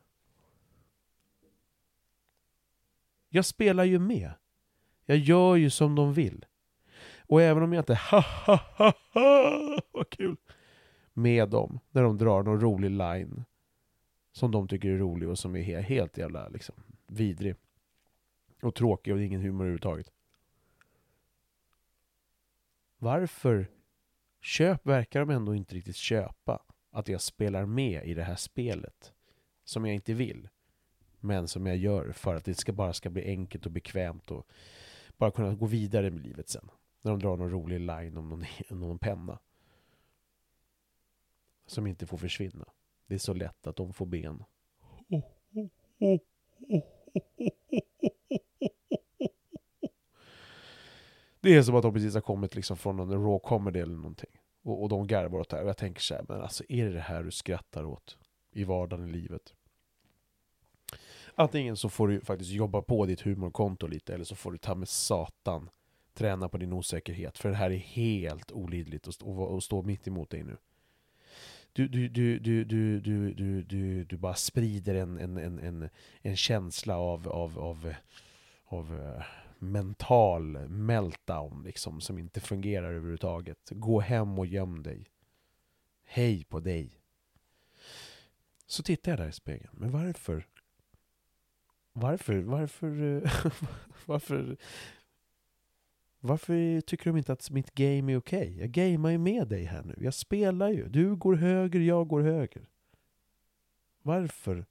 Jag 3.30 3.46
spelar 3.46 3.84
ju 3.84 4.00
med. 4.00 4.34
Jag 5.06 5.18
gör 5.18 5.56
ju 5.56 5.70
som 5.70 5.96
de 5.96 6.14
vill. 6.14 6.46
Och 7.20 7.42
även 7.42 7.64
om 7.64 7.74
jag 7.74 7.82
inte 7.82 7.96
ha 7.96 8.20
ha 8.20 8.60
ha 8.78 8.94
ha 9.14 9.80
vad 9.92 10.10
kul 10.10 10.38
med 11.14 11.50
dem 11.50 11.80
när 11.92 12.04
de 12.04 12.18
drar 12.18 12.44
någon 12.44 12.62
rolig 12.62 12.90
line 12.92 13.46
som 14.36 14.52
de 14.52 14.68
tycker 14.68 14.90
är 14.90 14.98
rolig 14.98 15.30
och 15.30 15.40
som 15.40 15.56
är 15.56 15.82
helt 15.82 16.18
jävla 16.18 16.48
liksom 16.48 16.76
vidrig 17.08 17.56
och 18.62 18.76
tråkig 18.76 19.14
och 19.14 19.22
ingen 19.22 19.42
humor 19.42 19.62
överhuvudtaget. 19.62 20.12
Varför 22.98 23.68
köp 24.42 24.86
verkar 24.86 25.20
de 25.20 25.30
ändå 25.30 25.56
inte 25.56 25.76
riktigt 25.76 25.96
köpa 25.96 26.64
att 26.92 27.08
jag 27.08 27.22
spelar 27.22 27.66
med 27.66 28.06
i 28.06 28.14
det 28.14 28.24
här 28.24 28.36
spelet 28.36 29.14
som 29.64 29.86
jag 29.86 29.96
inte 29.96 30.14
vill 30.14 30.50
men 31.20 31.48
som 31.48 31.66
jag 31.66 31.78
gör 31.78 32.12
för 32.12 32.36
att 32.36 32.46
det 32.46 32.56
ska 32.56 32.74
bara 32.74 32.94
ska 32.94 33.10
bli 33.10 33.26
enkelt 33.26 33.66
och 33.66 33.72
bekvämt 33.72 34.32
och 34.32 34.48
bara 35.18 35.32
kunna 35.32 35.56
gå 35.56 35.66
vidare 35.66 36.12
med 36.12 36.24
livet 36.24 36.50
sen. 36.50 36.70
När 37.02 37.12
de 37.12 37.20
drar 37.20 37.38
någon 37.38 37.52
rolig 37.52 37.80
line 37.80 38.18
om 38.18 38.30
någon, 38.30 38.46
någon 38.80 39.00
penna. 39.00 39.40
Som 41.68 41.88
inte 41.88 42.06
får 42.06 42.18
försvinna. 42.18 42.66
Det 43.08 43.14
är 43.16 43.20
så 43.20 43.34
lätt 43.34 43.68
att 43.68 43.76
de 43.76 43.94
får 43.94 44.06
ben. 44.06 44.44
Det 51.42 51.56
är 51.56 51.62
som 51.62 51.76
att 51.76 51.84
de 51.84 51.94
precis 51.94 52.14
har 52.14 52.22
kommit 52.22 52.56
liksom 52.56 52.78
från 52.78 53.00
en 53.00 53.12
raw 53.12 53.40
comedy 53.44 53.80
eller 53.80 53.96
någonting. 53.96 54.30
Och, 54.64 54.84
och 54.84 54.90
de 54.90 55.08
garvar 55.08 55.40
åt 55.40 55.50
det 55.50 55.56
här. 55.56 55.64
Och 55.64 55.70
jag 55.70 55.78
tänker 55.78 56.02
så 56.02 56.16
här, 56.16 56.26
men 56.28 56.42
alltså 56.42 56.64
är 56.70 56.86
det 56.86 56.94
det 56.94 57.00
här 57.00 57.24
du 57.24 57.32
skrattar 57.32 57.84
åt 57.86 58.18
i 58.52 58.64
vardagen 58.64 59.10
i 59.10 59.12
livet? 59.12 59.54
Antingen 61.36 61.78
så 61.78 61.90
får 61.90 62.08
du 62.08 62.22
faktiskt 62.22 62.52
jobba 62.52 62.82
på 62.82 63.06
ditt 63.06 63.22
humorkonto 63.22 63.88
lite, 63.88 64.14
eller 64.14 64.26
så 64.26 64.36
får 64.36 64.52
du 64.52 64.58
ta 64.58 64.76
med 64.76 64.90
satan 64.90 65.70
träna 66.14 66.50
på 66.50 66.58
din 66.58 66.74
osäkerhet. 66.74 67.38
För 67.38 67.50
det 67.50 67.56
här 67.56 67.72
är 67.72 67.78
helt 67.78 68.52
olidligt 68.52 69.08
att 69.08 69.14
stå, 69.14 69.58
att 69.58 69.64
stå 69.64 69.82
mitt 69.82 70.08
emot 70.08 70.30
dig 70.30 70.44
nu. 70.44 70.58
Du, 71.76 71.88
du, 71.88 72.08
du, 72.10 72.40
du, 72.40 72.64
du, 72.64 73.00
du, 73.00 73.34
du, 73.34 73.64
du, 73.64 74.04
du 74.04 74.18
bara 74.18 74.36
sprider 74.36 74.96
en, 74.96 75.18
en, 75.18 75.38
en, 75.38 75.60
en, 75.60 75.90
en 76.22 76.36
känsla 76.36 76.98
av, 76.98 77.28
av, 77.28 77.60
av, 77.60 77.94
av 78.66 79.02
eh, 79.02 79.24
mental 79.60 80.70
meltdown 80.70 81.64
liksom, 81.64 82.02
som 82.02 82.18
inte 82.18 82.40
fungerar 82.40 82.94
överhuvudtaget. 82.94 83.58
Gå 83.70 84.00
hem 84.00 84.40
och 84.40 84.46
göm 84.46 84.84
dig. 84.84 85.06
Hej 86.04 86.44
på 86.44 86.60
dig. 86.60 87.00
Så 88.68 88.84
tittar 88.84 89.12
jag 89.12 89.20
där 89.20 89.30
i 89.30 89.32
spegeln. 89.32 89.74
Men 89.74 89.92
varför 89.92 90.46
varför? 91.98 92.42
Varför? 92.42 93.04
Eh, 93.04 93.32
varför? 94.06 94.58
Varför 96.28 96.82
tycker 96.82 97.06
de 97.06 97.18
inte 97.18 97.34
att 97.34 97.50
mitt 97.50 97.76
game 97.76 98.14
är 98.14 98.18
okej? 98.18 98.48
Okay? 98.48 98.60
Jag 98.60 98.72
gamear 98.72 99.12
ju 99.12 99.18
med 99.18 99.48
dig 99.48 99.64
här 99.64 99.84
nu. 99.84 99.96
Jag 99.98 100.14
spelar 100.14 100.70
ju. 100.70 100.88
Du 100.88 101.16
går 101.16 101.36
höger, 101.36 101.80
jag 101.80 102.08
går 102.08 102.22
höger. 102.22 102.70
Varför? 104.02 104.66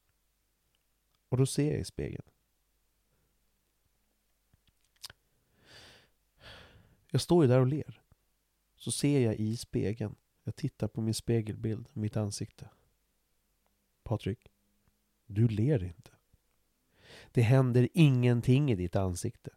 Och 1.28 1.36
då 1.36 1.46
ser 1.46 1.70
jag 1.70 1.80
i 1.80 1.84
spegeln. 1.84 2.28
Jag 7.10 7.20
står 7.20 7.44
ju 7.44 7.48
där 7.48 7.60
och 7.60 7.66
ler. 7.66 8.02
Så 8.76 8.92
ser 8.92 9.20
jag 9.20 9.34
i 9.34 9.56
spegeln. 9.56 10.14
Jag 10.44 10.56
tittar 10.56 10.88
på 10.88 11.00
min 11.00 11.14
spegelbild, 11.14 11.88
mitt 11.92 12.16
ansikte. 12.16 12.68
Patrik, 14.02 14.52
du 15.26 15.48
ler 15.48 15.84
inte. 15.84 16.10
Det 17.32 17.42
händer 17.42 17.88
ingenting 17.92 18.72
i 18.72 18.74
ditt 18.74 18.96
ansikte. 18.96 19.50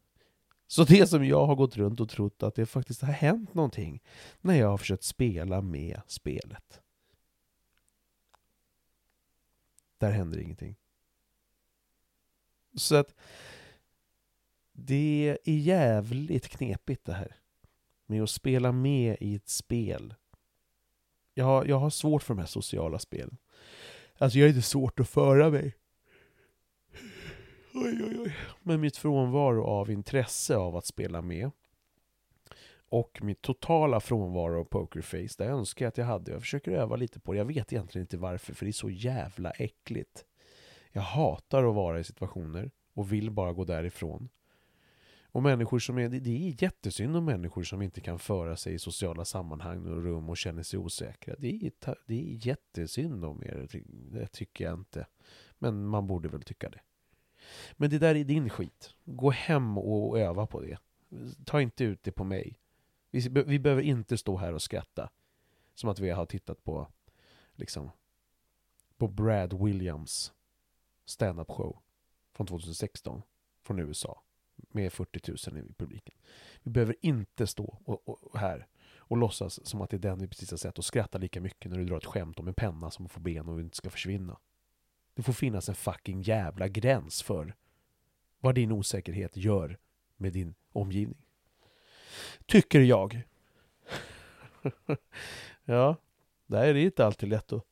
Så 0.67 0.83
det 0.83 1.07
som 1.07 1.25
jag 1.25 1.45
har 1.45 1.55
gått 1.55 1.77
runt 1.77 1.99
och 1.99 2.09
trott 2.09 2.43
att 2.43 2.55
det 2.55 2.65
faktiskt 2.65 3.01
har 3.01 3.13
hänt 3.13 3.53
någonting 3.53 4.03
när 4.41 4.55
jag 4.55 4.67
har 4.67 4.77
försökt 4.77 5.03
spela 5.03 5.61
med 5.61 6.01
spelet. 6.07 6.81
Där 9.97 10.11
händer 10.11 10.39
ingenting. 10.39 10.75
Så 12.75 12.95
att 12.95 13.15
det 14.71 15.37
är 15.43 15.57
jävligt 15.57 16.47
knepigt 16.47 17.05
det 17.05 17.13
här. 17.13 17.35
Med 18.05 18.23
att 18.23 18.29
spela 18.29 18.71
med 18.71 19.17
i 19.19 19.35
ett 19.35 19.49
spel. 19.49 20.13
Jag 21.33 21.45
har, 21.45 21.65
jag 21.65 21.79
har 21.79 21.89
svårt 21.89 22.23
för 22.23 22.33
de 22.33 22.39
här 22.39 22.47
sociala 22.47 22.99
spelen. 22.99 23.37
Alltså 24.17 24.39
jag 24.39 24.45
har 24.45 24.49
inte 24.49 24.61
svårt 24.61 24.99
att 24.99 25.09
föra 25.09 25.49
mig. 25.49 25.75
Oj, 27.79 28.03
oj, 28.03 28.19
oj. 28.19 28.35
Men 28.63 28.81
mitt 28.81 28.97
frånvaro 28.97 29.63
av 29.63 29.91
intresse 29.91 30.55
av 30.55 30.75
att 30.75 30.85
spela 30.85 31.21
med 31.21 31.51
och 32.89 33.19
mitt 33.21 33.41
totala 33.41 33.99
frånvaro 33.99 34.59
av 34.59 34.63
pokerface, 34.63 35.35
det 35.37 35.45
önskar 35.45 35.85
jag 35.85 35.89
att 35.89 35.97
jag 35.97 36.05
hade. 36.05 36.31
Jag 36.31 36.41
försöker 36.41 36.71
öva 36.71 36.95
lite 36.95 37.19
på 37.19 37.33
det. 37.33 37.37
Jag 37.37 37.45
vet 37.45 37.73
egentligen 37.73 38.03
inte 38.03 38.17
varför, 38.17 38.53
för 38.53 38.65
det 38.65 38.69
är 38.69 38.73
så 38.73 38.89
jävla 38.89 39.51
äckligt. 39.51 40.25
Jag 40.91 41.01
hatar 41.01 41.63
att 41.63 41.75
vara 41.75 41.99
i 41.99 42.03
situationer 42.03 42.71
och 42.93 43.11
vill 43.11 43.31
bara 43.31 43.53
gå 43.53 43.65
därifrån. 43.65 44.29
Och 45.21 45.43
människor 45.43 45.79
som 45.79 45.97
är, 45.97 46.09
det 46.09 46.29
är 46.29 46.63
jättesynd 46.63 47.15
om 47.15 47.25
människor 47.25 47.63
som 47.63 47.81
inte 47.81 48.01
kan 48.01 48.19
föra 48.19 48.55
sig 48.55 48.73
i 48.73 48.79
sociala 48.79 49.25
sammanhang 49.25 49.87
och 49.87 50.03
rum 50.03 50.29
och 50.29 50.37
känner 50.37 50.63
sig 50.63 50.79
osäkra. 50.79 51.35
Det 51.39 51.47
är, 51.47 51.71
det 52.07 52.13
är 52.13 52.47
jättesynd 52.47 53.25
om 53.25 53.43
er, 53.43 53.67
det 54.11 54.27
tycker 54.27 54.65
jag 54.65 54.73
inte. 54.73 55.07
Men 55.57 55.85
man 55.85 56.07
borde 56.07 56.29
väl 56.29 56.41
tycka 56.41 56.69
det. 56.69 56.79
Men 57.73 57.89
det 57.89 57.99
där 57.99 58.15
är 58.15 58.23
din 58.23 58.49
skit. 58.49 58.93
Gå 59.05 59.29
hem 59.29 59.77
och 59.77 60.19
öva 60.19 60.47
på 60.47 60.61
det. 60.61 60.77
Ta 61.45 61.61
inte 61.61 61.83
ut 61.83 62.03
det 62.03 62.11
på 62.11 62.23
mig. 62.23 62.59
Vi, 63.11 63.29
vi 63.29 63.59
behöver 63.59 63.81
inte 63.81 64.17
stå 64.17 64.37
här 64.37 64.53
och 64.53 64.61
skratta. 64.61 65.09
Som 65.73 65.89
att 65.89 65.99
vi 65.99 66.09
har 66.09 66.25
tittat 66.25 66.63
på, 66.63 66.87
liksom, 67.55 67.91
på 68.97 69.07
Brad 69.07 69.63
Williams 69.63 70.33
stand-up 71.05 71.51
show 71.51 71.79
från 72.33 72.47
2016 72.47 73.21
från 73.63 73.79
USA 73.79 74.21
med 74.55 74.93
40 74.93 75.51
000 75.51 75.63
i 75.63 75.73
publiken. 75.73 76.15
Vi 76.63 76.71
behöver 76.71 76.95
inte 77.01 77.47
stå 77.47 77.77
och, 77.85 78.09
och, 78.09 78.39
här 78.39 78.67
och 78.97 79.17
låtsas 79.17 79.67
som 79.67 79.81
att 79.81 79.89
det 79.89 79.97
är 79.97 79.99
den 79.99 80.19
vi 80.19 80.27
precis 80.27 80.51
har 80.51 80.57
sett 80.57 80.77
och 80.77 80.85
skratta 80.85 81.17
lika 81.17 81.41
mycket 81.41 81.71
när 81.71 81.77
du 81.77 81.85
drar 81.85 81.97
ett 81.97 82.05
skämt 82.05 82.39
om 82.39 82.47
en 82.47 82.53
penna 82.53 82.91
som 82.91 83.09
får 83.09 83.21
ben 83.21 83.49
och 83.49 83.59
inte 83.59 83.77
ska 83.77 83.89
försvinna. 83.89 84.37
Det 85.17 85.23
får 85.23 85.33
finnas 85.33 85.69
en 85.69 85.75
fucking 85.75 86.21
jävla 86.21 86.67
gräns 86.67 87.23
för 87.23 87.55
vad 88.39 88.55
din 88.55 88.71
osäkerhet 88.71 89.37
gör 89.37 89.79
med 90.17 90.33
din 90.33 90.55
omgivning. 90.71 91.25
Tycker 92.45 92.81
jag. 92.81 93.21
ja, 95.63 95.95
det 96.45 96.57
här 96.57 96.67
är 96.67 96.75
inte 96.75 97.05
alltid 97.05 97.29
lätt 97.29 97.53
att... 97.53 97.65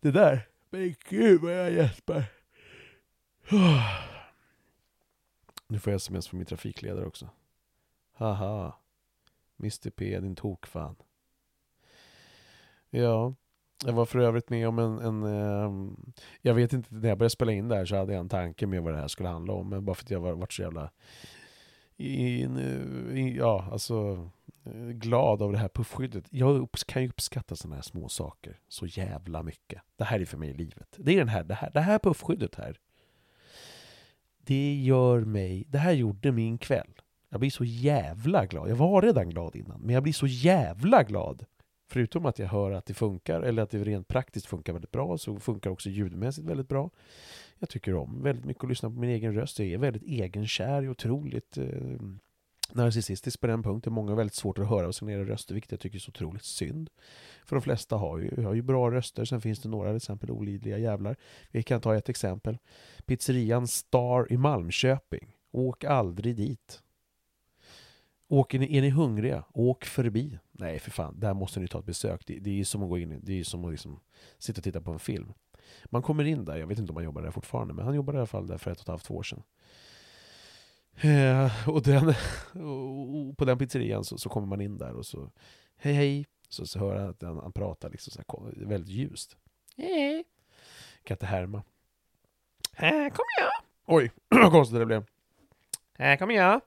Det 0.00 0.10
där, 0.10 0.48
men 0.70 0.94
gud 1.08 1.40
vad 1.40 1.52
jag 1.52 1.72
gäspar. 1.72 2.24
Nu 5.66 5.78
får 5.78 5.92
jag 5.92 5.96
sms 5.96 6.28
från 6.28 6.38
min 6.38 6.46
trafikledare 6.46 7.06
också. 7.06 7.28
Haha. 8.12 8.78
Mr 9.58 9.90
P, 9.90 10.20
din 10.20 10.36
tokfan. 10.36 10.96
Ja, 12.90 13.34
jag 13.84 13.92
var 13.92 14.06
för 14.06 14.18
övrigt 14.18 14.50
med 14.50 14.68
om 14.68 14.78
en, 14.78 14.98
en 14.98 15.22
eh, 15.22 15.92
Jag 16.42 16.54
vet 16.54 16.72
inte, 16.72 16.94
när 16.94 17.08
jag 17.08 17.18
började 17.18 17.30
spela 17.30 17.52
in 17.52 17.68
där 17.68 17.84
så 17.84 17.96
hade 17.96 18.12
jag 18.12 18.20
en 18.20 18.28
tanke 18.28 18.66
med 18.66 18.82
vad 18.82 18.92
det 18.92 19.00
här 19.00 19.08
skulle 19.08 19.28
handla 19.28 19.52
om. 19.52 19.68
Men 19.68 19.84
bara 19.84 19.94
för 19.94 20.04
att 20.04 20.10
jag 20.10 20.20
var, 20.20 20.32
varit 20.32 20.52
så 20.52 20.62
jävla... 20.62 20.90
I, 21.96 22.42
i, 22.42 23.36
ja, 23.38 23.68
alltså 23.72 24.30
glad 24.92 25.42
av 25.42 25.52
det 25.52 25.58
här 25.58 25.68
puffskyddet. 25.68 26.24
Jag 26.30 26.68
kan 26.86 27.02
ju 27.02 27.08
uppskatta 27.08 27.56
sådana 27.56 27.74
här 27.74 27.82
små 27.82 28.08
saker 28.08 28.58
så 28.68 28.86
jävla 28.86 29.42
mycket. 29.42 29.82
Det 29.96 30.04
här 30.04 30.20
är 30.20 30.24
för 30.24 30.38
mig 30.38 30.52
livet. 30.52 30.96
Det 30.96 31.12
är 31.12 31.18
den 31.18 31.28
här, 31.28 31.44
det 31.44 31.54
här, 31.54 31.70
det 31.74 31.80
här 31.80 31.98
puffskyddet 31.98 32.54
här. 32.54 32.76
Det 34.38 34.74
gör 34.74 35.20
mig, 35.20 35.64
det 35.68 35.78
här 35.78 35.92
gjorde 35.92 36.32
min 36.32 36.58
kväll. 36.58 37.00
Jag 37.28 37.40
blir 37.40 37.50
så 37.50 37.64
jävla 37.64 38.46
glad. 38.46 38.70
Jag 38.70 38.76
var 38.76 39.02
redan 39.02 39.30
glad 39.30 39.56
innan, 39.56 39.80
men 39.80 39.94
jag 39.94 40.02
blir 40.02 40.12
så 40.12 40.26
jävla 40.26 41.02
glad. 41.02 41.44
Förutom 41.88 42.26
att 42.26 42.38
jag 42.38 42.46
hör 42.46 42.70
att 42.70 42.86
det 42.86 42.94
funkar, 42.94 43.42
eller 43.42 43.62
att 43.62 43.70
det 43.70 43.84
rent 43.84 44.08
praktiskt 44.08 44.46
funkar 44.46 44.72
väldigt 44.72 44.90
bra, 44.90 45.18
så 45.18 45.40
funkar 45.40 45.70
också 45.70 45.90
ljudmässigt 45.90 46.46
väldigt 46.46 46.68
bra. 46.68 46.90
Jag 47.58 47.68
tycker 47.68 47.94
om 47.94 48.22
väldigt 48.22 48.44
mycket 48.44 48.64
att 48.64 48.70
lyssna 48.70 48.90
på 48.90 48.96
min 48.96 49.10
egen 49.10 49.34
röst. 49.34 49.58
Jag 49.58 49.68
är 49.68 49.78
väldigt 49.78 50.02
egenkär 50.02 50.82
och 50.84 50.90
otroligt 50.90 51.58
eh, 51.58 52.00
narcissistisk 52.72 53.40
på 53.40 53.46
den 53.46 53.62
punkten. 53.62 53.92
Många 53.92 54.10
har 54.10 54.16
väldigt 54.16 54.34
svårt 54.34 54.58
att 54.58 54.68
höra 54.68 54.86
av 54.86 54.92
sina 54.92 55.12
egna 55.12 55.24
röster, 55.24 55.54
vilket 55.54 55.70
jag 55.70 55.80
tycker 55.80 55.96
är 55.96 56.00
så 56.00 56.10
otroligt 56.10 56.44
synd. 56.44 56.90
För 57.44 57.56
de 57.56 57.62
flesta 57.62 57.96
har 57.96 58.18
ju, 58.18 58.44
har 58.44 58.54
ju 58.54 58.62
bra 58.62 58.90
röster, 58.90 59.24
sen 59.24 59.40
finns 59.40 59.60
det 59.60 59.68
några 59.68 59.90
till 59.90 59.96
exempel 59.96 60.30
olidliga 60.30 60.78
jävlar. 60.78 61.16
Vi 61.50 61.62
kan 61.62 61.80
ta 61.80 61.96
ett 61.96 62.08
exempel. 62.08 62.58
Pizzerian 63.06 63.68
Star 63.68 64.32
i 64.32 64.36
Malmköping. 64.36 65.36
Åk 65.52 65.84
aldrig 65.84 66.36
dit. 66.36 66.83
Åker 68.28 68.58
ni, 68.58 68.76
är 68.76 68.82
ni 68.82 68.90
hungriga? 68.90 69.44
Åk 69.52 69.84
förbi. 69.84 70.38
Nej, 70.52 70.78
för 70.78 70.90
fan, 70.90 71.20
där 71.20 71.34
måste 71.34 71.60
ni 71.60 71.68
ta 71.68 71.78
ett 71.78 71.86
besök. 71.86 72.26
Det, 72.26 72.38
det 72.38 72.60
är 72.60 72.64
som 72.64 72.82
att 72.82 72.88
gå 72.88 72.98
in 72.98 73.20
det 73.22 73.40
är 73.40 73.44
som 73.44 73.64
att 73.64 73.70
liksom 73.70 74.00
sitta 74.38 74.58
och 74.58 74.64
titta 74.64 74.80
på 74.80 74.92
en 74.92 74.98
film. 74.98 75.32
Man 75.84 76.02
kommer 76.02 76.24
in 76.24 76.44
där, 76.44 76.56
jag 76.56 76.66
vet 76.66 76.78
inte 76.78 76.92
om 76.92 76.96
han 76.96 77.04
jobbar 77.04 77.22
där 77.22 77.30
fortfarande, 77.30 77.74
men 77.74 77.84
han 77.84 77.94
jobbade 77.94 78.16
i 78.16 78.20
alla 78.20 78.26
fall 78.26 78.46
där 78.46 78.58
för 78.58 78.70
ett 78.70 78.78
och 78.78 78.82
ett 78.82 78.88
halvt 78.88 79.10
år 79.10 79.22
sedan. 79.22 79.42
Eh, 80.96 81.68
och, 81.68 81.82
den, 81.82 82.08
och 82.64 83.36
på 83.36 83.44
den 83.44 83.58
pizzerian 83.58 84.04
så, 84.04 84.18
så, 84.18 84.28
kommer 84.28 84.46
man 84.46 84.60
in 84.60 84.78
där 84.78 84.94
och 84.94 85.06
så 85.06 85.30
Hej 85.76 85.92
hej! 85.92 86.26
Så, 86.48 86.66
så 86.66 86.78
hör 86.78 86.96
han 86.96 87.08
att 87.08 87.22
han, 87.22 87.38
han 87.38 87.52
pratar 87.52 87.90
liksom 87.90 88.10
så 88.10 88.18
här, 88.18 88.66
väldigt 88.66 88.90
ljust. 88.90 89.36
Hej! 89.76 90.24
Kan 91.04 91.14
inte 91.14 91.26
härma. 91.26 91.62
Här 92.72 93.10
kommer 93.10 93.38
jag! 93.38 93.52
Oj, 93.86 94.12
vad 94.28 94.52
konstigt 94.52 94.78
det 94.78 94.86
blev. 94.86 95.04
Här 95.98 96.16
kommer 96.16 96.34
jag! 96.34 96.60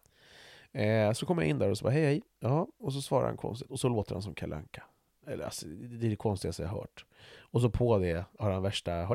Eh, 0.78 1.12
så 1.14 1.26
kommer 1.26 1.42
jag 1.42 1.50
in 1.50 1.60
där 1.60 1.70
och 1.70 1.78
så 1.78 1.84
bara 1.84 1.94
hej 1.94 2.06
hej. 2.06 2.22
Ja, 2.40 2.68
och 2.80 2.94
så 2.94 3.02
svarar 3.02 3.28
han 3.28 3.38
konstigt. 3.38 3.72
Och 3.72 3.80
så 3.80 3.90
låter 3.90 4.14
han 4.14 4.22
som 4.22 4.36
Kalanka. 4.36 4.84
Eller 5.28 5.46
alltså, 5.46 5.68
det 5.68 6.08
är 6.08 6.10
det 6.10 6.16
konstigaste 6.16 6.64
jag 6.64 6.70
har 6.70 6.78
hört. 6.78 7.06
Och 7.40 7.62
så 7.62 7.70
på 7.70 7.98
det 7.98 8.26
har 8.40 8.52
han 8.52 8.64
värsta 8.64 9.08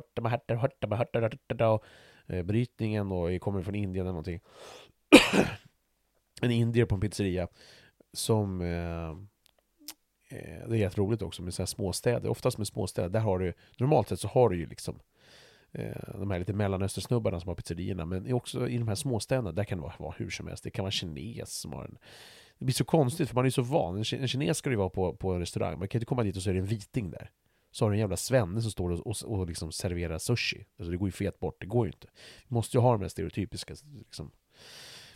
eh, 2.27 2.43
brytningen 2.43 3.13
och 3.13 3.41
kommer 3.41 3.63
från 3.63 3.75
Indien 3.75 4.07
eller 4.07 4.13
någonting. 4.13 4.41
en 6.43 6.51
indier 6.51 6.85
på 6.85 6.95
en 6.95 7.01
pizzeria 7.01 7.49
som 8.13 8.61
eh, 8.61 9.11
eh, 10.39 10.69
det 10.69 10.77
är 10.77 10.81
jätteroligt 10.81 11.23
också 11.23 11.43
med 11.43 11.55
så 11.55 11.63
här 11.63 11.67
småstäder. 11.67 12.29
Oftast 12.29 12.59
med 12.59 12.67
småstäder, 12.67 13.09
där 13.09 13.21
har 13.21 13.39
du 13.39 13.53
normalt 13.79 14.09
sett 14.09 14.21
så 14.21 14.29
har 14.29 14.49
du 14.49 14.57
ju 14.57 14.67
liksom 14.67 14.99
Eh, 15.73 16.19
de 16.19 16.31
här 16.31 16.39
lite 16.39 16.53
mellanöstersnubbarna 16.53 17.41
som 17.41 17.49
har 17.49 17.55
pizzerierna. 17.55 18.07
Men 18.07 18.33
också 18.33 18.69
i 18.69 18.79
de 18.79 18.89
här 18.89 18.95
småstäderna, 18.95 19.53
där 19.53 19.65
kan 19.65 19.79
det 19.79 19.83
vara, 19.83 19.95
vara 19.99 20.15
hur 20.19 20.31
som 20.31 20.47
helst. 20.47 20.65
Det 20.65 20.71
kan 20.71 20.83
vara 20.83 20.91
kines 20.91 21.61
som 21.61 21.73
har 21.73 21.85
en 21.85 21.99
det 22.63 22.65
blir 22.65 22.75
så 22.75 22.85
konstigt 22.85 23.29
för 23.29 23.35
man 23.35 23.45
är 23.45 23.47
ju 23.47 23.51
så 23.51 23.63
van. 23.63 23.97
En 23.97 24.29
kines 24.29 24.59
ska 24.59 24.71
det 24.71 24.75
ju 24.75 24.79
vara 24.79 24.91
på, 24.91 25.17
på 25.17 25.33
en 25.33 25.41
restaurang. 25.41 25.79
Man 25.79 25.89
kan 25.89 25.99
inte 25.99 26.07
komma 26.07 26.23
dit 26.23 26.37
och 26.37 26.43
så 26.43 26.51
är 26.51 26.55
det 26.55 26.61
en 26.61 26.67
viting 26.67 27.11
där. 27.11 27.31
Så 27.71 27.85
har 27.85 27.91
du 27.91 27.97
en 27.97 28.01
jävla 28.01 28.17
svenne 28.17 28.63
som 28.63 28.71
står 28.71 28.91
och, 28.91 29.07
och, 29.07 29.23
och 29.23 29.47
liksom 29.47 29.73
serverar 29.73 30.19
sushi. 30.19 30.67
Alltså 30.79 30.91
det 30.91 30.97
går 30.97 31.09
ju 31.09 31.13
fet 31.13 31.41
bort, 31.41 31.57
det 31.61 31.67
går 31.67 31.87
ju 31.87 31.93
inte. 31.93 32.09
Vi 32.49 32.55
måste 32.55 32.77
ju 32.77 32.81
ha 32.81 32.93
de 32.93 33.01
här 33.01 33.09
stereotypiska 33.09 33.75
liksom, 33.95 34.31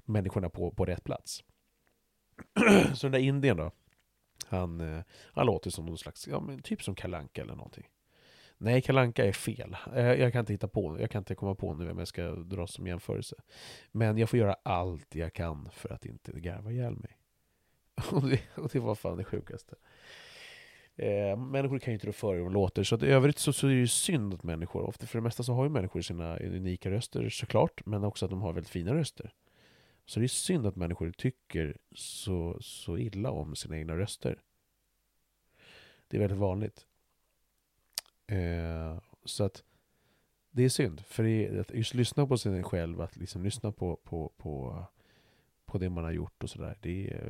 människorna 0.04 0.48
på, 0.48 0.70
på 0.70 0.84
rätt 0.84 1.04
plats. 1.04 1.44
så 2.94 3.06
den 3.06 3.12
där 3.12 3.18
indien 3.18 3.56
då, 3.56 3.70
han, 4.46 4.80
eh, 4.80 5.02
han 5.32 5.46
låter 5.46 5.70
som 5.70 5.86
någon 5.86 5.98
slags, 5.98 6.28
ja 6.28 6.40
men 6.40 6.62
typ 6.62 6.82
som 6.82 6.94
Kalanka 6.94 7.42
eller 7.42 7.54
någonting. 7.54 7.86
Nej, 8.58 8.82
Kalanka 8.82 9.24
är 9.24 9.32
fel. 9.32 9.76
Eh, 9.94 10.12
jag 10.12 10.32
kan 10.32 10.40
inte 10.40 10.52
hitta 10.52 10.68
på, 10.68 11.00
jag 11.00 11.10
kan 11.10 11.20
inte 11.20 11.34
komma 11.34 11.54
på 11.54 11.74
nu 11.74 11.84
vem 11.84 11.98
jag 11.98 12.08
ska 12.08 12.30
dra 12.30 12.66
som 12.66 12.86
jämförelse. 12.86 13.36
Men 13.92 14.18
jag 14.18 14.30
får 14.30 14.38
göra 14.38 14.56
allt 14.62 15.14
jag 15.14 15.32
kan 15.32 15.68
för 15.72 15.92
att 15.92 16.04
inte 16.04 16.40
garva 16.40 16.72
ihjäl 16.72 16.96
mig. 16.96 17.18
Och 18.12 18.28
det, 18.28 18.40
och 18.54 18.70
det 18.72 18.78
var 18.78 18.94
fan 18.94 19.16
det 19.16 19.24
sjukaste. 19.24 19.76
Eh, 20.96 21.36
människor 21.36 21.78
kan 21.78 21.92
ju 21.92 21.94
inte 21.94 22.06
rå 22.06 22.12
för 22.12 22.34
hur 22.34 22.44
de 22.44 22.52
låter, 22.52 22.84
så 22.84 22.94
att 22.94 23.02
i 23.02 23.06
övrigt 23.06 23.38
så, 23.38 23.52
så 23.52 23.66
är 23.66 23.70
det 23.70 23.76
ju 23.76 23.86
synd 23.86 24.34
att 24.34 24.42
människor, 24.42 24.82
ofta 24.82 25.06
för 25.06 25.18
det 25.18 25.22
mesta 25.22 25.42
så 25.42 25.52
har 25.52 25.64
ju 25.64 25.70
människor 25.70 26.00
sina 26.00 26.38
unika 26.38 26.90
röster 26.90 27.28
såklart, 27.28 27.86
men 27.86 28.04
också 28.04 28.24
att 28.24 28.30
de 28.30 28.42
har 28.42 28.52
väldigt 28.52 28.70
fina 28.70 28.94
röster. 28.94 29.32
Så 30.06 30.20
det 30.20 30.26
är 30.26 30.28
synd 30.28 30.66
att 30.66 30.76
människor 30.76 31.10
tycker 31.10 31.76
så, 31.94 32.58
så 32.60 32.98
illa 32.98 33.30
om 33.30 33.56
sina 33.56 33.76
egna 33.78 33.96
röster. 33.96 34.40
Det 36.08 36.16
är 36.16 36.20
väldigt 36.20 36.38
vanligt. 36.38 36.86
Eh, 38.26 38.98
så 39.24 39.44
att 39.44 39.64
det 40.50 40.64
är 40.64 40.68
synd. 40.68 41.00
För 41.00 41.22
det, 41.22 41.60
att 41.60 41.70
just 41.70 41.94
lyssna 41.94 42.26
på 42.26 42.38
sig 42.38 42.62
själv, 42.62 43.00
att 43.00 43.16
liksom 43.16 43.42
lyssna 43.42 43.72
på, 43.72 43.96
på, 43.96 44.32
på, 44.36 44.84
på 45.66 45.78
det 45.78 45.90
man 45.90 46.04
har 46.04 46.12
gjort 46.12 46.42
och 46.42 46.50
sådär. 46.50 46.76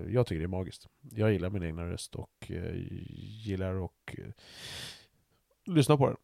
Jag 0.09 0.27
tycker 0.27 0.39
det 0.39 0.47
är 0.47 0.49
magiskt. 0.49 0.89
Jag 1.01 1.33
gillar 1.33 1.51
min 1.51 1.63
egna 1.63 1.87
röst 1.87 2.15
och 2.15 2.51
eh, 2.51 2.73
gillar 3.45 3.85
att 3.85 4.19
eh, 4.19 4.33
lyssna 5.65 5.97
på 5.97 6.07
den. 6.07 6.17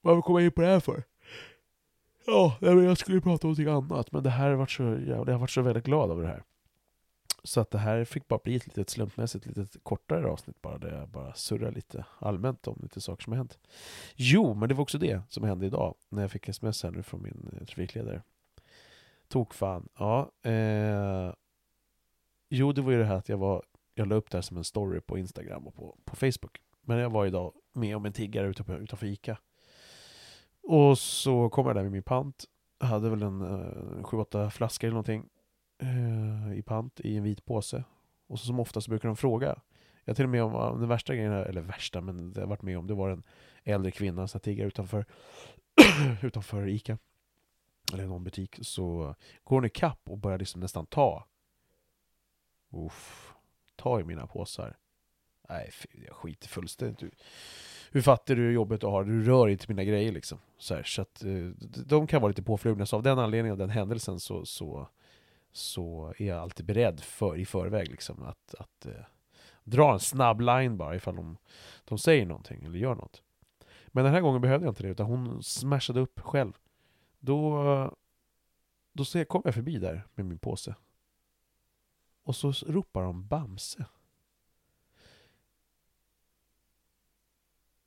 Varför 0.00 0.22
kommer 0.22 0.40
jag 0.40 0.46
in 0.46 0.52
på 0.52 0.60
det 0.60 0.66
här 0.66 0.80
för? 0.80 1.02
Ja, 2.26 2.58
jag 2.60 2.98
skulle 2.98 3.16
ju 3.16 3.20
prata 3.20 3.46
om 3.46 3.50
någonting 3.50 3.74
annat, 3.74 4.12
men 4.12 4.22
det 4.22 4.30
här 4.30 4.50
har 4.50 4.56
varit 4.56 4.70
så, 4.70 4.82
jag 4.82 5.16
har 5.16 5.38
varit 5.38 5.50
så 5.50 5.62
väldigt 5.62 5.84
glad 5.84 6.10
över 6.10 6.22
det 6.22 6.28
här. 6.28 6.42
Så 7.46 7.60
att 7.60 7.70
det 7.70 7.78
här 7.78 8.04
fick 8.04 8.28
bara 8.28 8.40
bli 8.44 8.56
ett 8.56 8.66
litet 8.66 8.90
slumpmässigt, 8.90 9.46
litet 9.46 9.76
kortare 9.82 10.26
avsnitt 10.26 10.62
bara, 10.62 10.78
där 10.78 10.98
jag 10.98 11.08
bara 11.08 11.34
surrar 11.34 11.72
lite 11.72 12.06
allmänt 12.18 12.66
om 12.66 12.78
lite 12.82 13.00
saker 13.00 13.22
som 13.22 13.32
har 13.32 13.36
hänt. 13.36 13.58
Jo, 14.14 14.54
men 14.54 14.68
det 14.68 14.74
var 14.74 14.82
också 14.82 14.98
det 14.98 15.22
som 15.28 15.44
hände 15.44 15.66
idag, 15.66 15.94
när 16.08 16.22
jag 16.22 16.30
fick 16.30 16.48
sms 16.48 16.82
här 16.82 16.90
nu 16.90 17.02
från 17.02 17.22
min 17.22 17.50
eh, 17.52 17.66
trafikledare. 17.66 18.22
Tok 19.28 19.54
fan. 19.54 19.88
Ja, 19.98 20.30
eh, 20.42 21.32
jo, 22.48 22.72
det 22.72 22.82
var 22.82 22.92
ju 22.92 22.98
det 22.98 23.04
här 23.04 23.16
att 23.16 23.28
jag 23.28 23.38
var, 23.38 23.62
jag 23.94 24.08
la 24.08 24.14
upp 24.14 24.30
det 24.30 24.36
här 24.36 24.42
som 24.42 24.56
en 24.56 24.64
story 24.64 25.00
på 25.00 25.18
Instagram 25.18 25.66
och 25.66 25.74
på, 25.74 25.96
på 26.04 26.16
Facebook. 26.16 26.60
Men 26.80 26.98
jag 26.98 27.10
var 27.10 27.26
idag 27.26 27.52
med 27.72 27.96
om 27.96 28.06
en 28.06 28.12
tiggare 28.12 28.46
utanför, 28.46 28.78
utanför 28.78 29.06
Ica. 29.06 29.38
Och 30.62 30.98
så 30.98 31.48
kom 31.48 31.66
jag 31.66 31.76
där 31.76 31.82
med 31.82 31.92
min 31.92 32.02
pant. 32.02 32.44
Jag 32.80 32.86
hade 32.86 33.10
väl 33.10 33.22
en 33.22 33.40
eh, 33.40 34.02
7-8 34.02 34.50
flaskor 34.50 34.86
eller 34.86 34.94
någonting 34.94 35.28
eh, 35.78 36.58
i 36.58 36.62
pant 36.62 37.00
i 37.00 37.16
en 37.16 37.22
vit 37.22 37.44
påse. 37.44 37.84
Och 38.26 38.40
så 38.40 38.46
som 38.46 38.60
oftast 38.60 38.88
brukar 38.88 39.08
de 39.08 39.16
fråga. 39.16 39.60
Jag 40.04 40.16
till 40.16 40.24
och 40.24 40.30
med 40.30 40.42
om 40.42 40.80
den 40.80 40.88
värsta 40.88 41.14
grejen, 41.14 41.32
eller 41.32 41.60
värsta, 41.60 42.00
men 42.00 42.32
det 42.32 42.40
jag 42.40 42.46
varit 42.48 42.62
med 42.62 42.78
om, 42.78 42.86
det 42.86 42.94
var 42.94 43.10
en 43.10 43.22
äldre 43.64 43.90
kvinna 43.90 44.28
som 44.28 44.40
tiggare 44.40 44.68
utanför, 44.68 45.04
utanför 46.22 46.68
Ica. 46.68 46.98
eller 47.92 48.06
någon 48.06 48.24
butik, 48.24 48.58
så 48.62 49.14
går 49.44 49.56
hon 49.56 49.64
ikapp 49.64 50.00
och 50.10 50.18
börjar 50.18 50.38
liksom 50.38 50.60
nästan 50.60 50.86
ta. 50.86 51.26
Uff, 52.70 53.34
ta 53.76 54.00
i 54.00 54.04
mina 54.04 54.26
påsar. 54.26 54.76
Nej, 55.48 55.70
jag 56.06 56.16
skiter 56.16 56.48
fullständigt 56.48 57.02
i 57.02 57.10
hur 57.90 58.02
fattig 58.02 58.36
du 58.36 58.48
är 58.48 58.52
jobbigt 58.52 58.80
du 58.80 58.86
har, 58.86 59.04
Du 59.04 59.24
rör 59.24 59.48
inte 59.48 59.64
mina 59.68 59.84
grejer 59.84 60.12
liksom. 60.12 60.38
Så, 60.58 60.74
här, 60.74 60.82
så 60.82 61.02
att 61.02 61.24
eh, 61.24 61.48
de 61.86 62.06
kan 62.06 62.22
vara 62.22 62.28
lite 62.28 62.42
påflugna. 62.42 62.86
Så 62.86 62.96
av 62.96 63.02
den 63.02 63.18
anledningen, 63.18 63.52
av 63.52 63.58
den 63.58 63.70
händelsen, 63.70 64.20
så, 64.20 64.46
så, 64.46 64.88
så 65.56 66.14
är 66.18 66.26
jag 66.26 66.38
alltid 66.38 66.66
beredd 66.66 67.00
för, 67.00 67.36
i 67.36 67.44
förväg 67.44 67.90
liksom 67.90 68.22
att, 68.22 68.54
att 68.58 68.86
eh, 68.86 69.04
dra 69.64 69.92
en 69.92 70.00
snabb 70.00 70.40
line 70.40 70.76
bara 70.76 70.96
ifall 70.96 71.16
de, 71.16 71.36
de 71.84 71.98
säger 71.98 72.26
någonting 72.26 72.64
eller 72.64 72.78
gör 72.78 72.94
något. 72.94 73.22
Men 73.86 74.04
den 74.04 74.14
här 74.14 74.20
gången 74.20 74.40
behövde 74.40 74.66
jag 74.66 74.70
inte 74.70 74.82
det, 74.82 74.88
utan 74.88 75.06
hon 75.06 75.42
smashade 75.42 76.00
upp 76.00 76.20
själv. 76.20 76.52
Då, 77.18 77.96
då 78.92 79.24
kom 79.24 79.42
jag 79.44 79.54
förbi 79.54 79.78
där 79.78 80.06
med 80.14 80.26
min 80.26 80.38
påse. 80.38 80.74
Och 82.22 82.36
så 82.36 82.52
ropar 82.52 83.02
de 83.02 83.26
Bamse. 83.26 83.86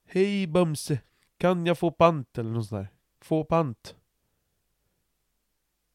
Hej 0.06 0.48
Bamse, 0.48 1.02
kan 1.38 1.66
jag 1.66 1.78
få 1.78 1.92
pant? 1.92 2.38
Eller 2.38 2.52
något 2.52 2.68
sånt 2.68 2.82
där. 2.82 2.94
Få 3.22 3.44
pant. 3.44 3.96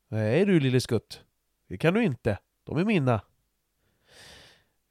Nej 0.09 0.45
du 0.45 0.61
lille 0.61 0.81
skutt. 0.81 1.25
Det 1.75 1.79
kan 1.79 1.95
du 1.95 2.05
inte. 2.05 2.39
De 2.65 2.77
är 2.77 2.85
mina. 2.85 3.15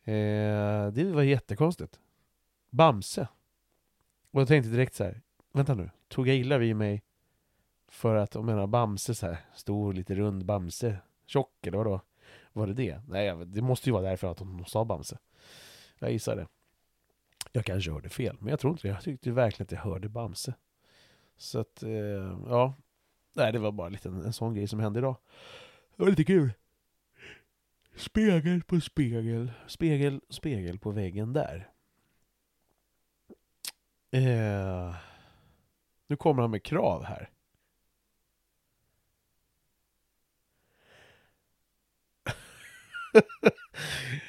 Eh, 0.04 0.92
det 0.94 1.12
var 1.14 1.24
jättekonstigt. 1.24 2.00
Bamse. 2.70 3.28
Och 4.32 4.42
jag 4.42 4.48
tänkte 4.48 4.70
direkt 4.70 4.94
så 4.94 5.04
här. 5.04 5.22
Vänta 5.54 5.76
nu, 5.76 5.90
tog 6.08 6.28
jag 6.28 6.36
illa 6.36 6.58
vid 6.58 6.76
mig 6.76 7.04
för 7.88 8.16
att, 8.16 8.36
jag 8.36 8.44
menar 8.44 8.68
Bamse 8.68 9.16
så 9.16 9.26
här, 9.26 9.38
stor, 9.54 9.94
lite 9.94 10.16
rund 10.16 10.46
Bamse, 10.46 10.98
tjock 11.26 11.68
eller 11.68 11.78
vadå? 11.78 12.02
Var 12.54 12.68
det 12.68 12.74
det? 12.74 13.02
Nej, 13.08 13.46
det 13.46 13.62
måste 13.62 13.90
ju 13.90 13.94
vara 13.94 14.10
därför 14.10 14.32
att 14.32 14.38
de 14.38 14.66
sa 14.66 14.86
Bamse. 14.86 15.18
Jag 16.00 16.12
gissar 16.12 16.36
det. 16.36 16.48
Jag 17.52 17.66
kanske 17.66 17.92
hörde 17.92 18.10
fel, 18.10 18.38
men 18.40 18.50
jag 18.50 18.60
tror 18.60 18.72
inte 18.72 18.88
det. 18.88 18.94
Jag 18.94 19.04
tyckte 19.04 19.32
verkligen 19.32 19.68
att 19.68 19.72
jag 19.72 19.92
hörde 19.92 20.10
Bamse. 20.10 20.54
Så 21.38 21.60
att, 21.60 21.84
eh, 21.84 22.38
ja. 22.48 22.74
Nej, 23.34 23.52
det 23.52 23.60
var 23.60 23.72
bara 23.72 23.88
en, 23.88 23.98
en, 24.04 24.26
en 24.26 24.34
sån 24.34 24.54
grej 24.54 24.68
som 24.68 24.80
hände 24.80 25.00
idag. 25.00 25.16
Det 25.96 26.04
var 26.04 26.10
lite 26.10 26.24
kul. 26.24 26.54
Spegel 27.96 28.64
på 28.64 28.82
spegel, 28.82 29.52
spegel, 29.68 30.22
spegel 30.30 30.80
på 30.80 30.92
väggen 30.92 31.34
där. 31.34 31.70
Eh, 34.12 34.96
nu 36.08 36.16
kommer 36.16 36.42
han 36.42 36.52
med 36.52 36.64
krav 36.64 37.04
här. 37.04 37.30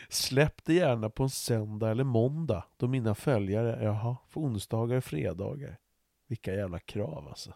Släpp 0.08 0.64
det 0.64 0.74
gärna 0.74 1.10
på 1.10 1.22
en 1.22 1.30
söndag 1.30 1.90
eller 1.90 2.04
måndag 2.04 2.64
då 2.76 2.88
mina 2.88 3.14
följare, 3.14 3.84
jaha, 3.84 4.16
för 4.28 4.40
onsdagar 4.40 4.96
och 4.96 5.04
fredagar. 5.04 5.78
Vilka 6.26 6.54
jävla 6.54 6.78
krav 6.78 7.28
alltså. 7.28 7.54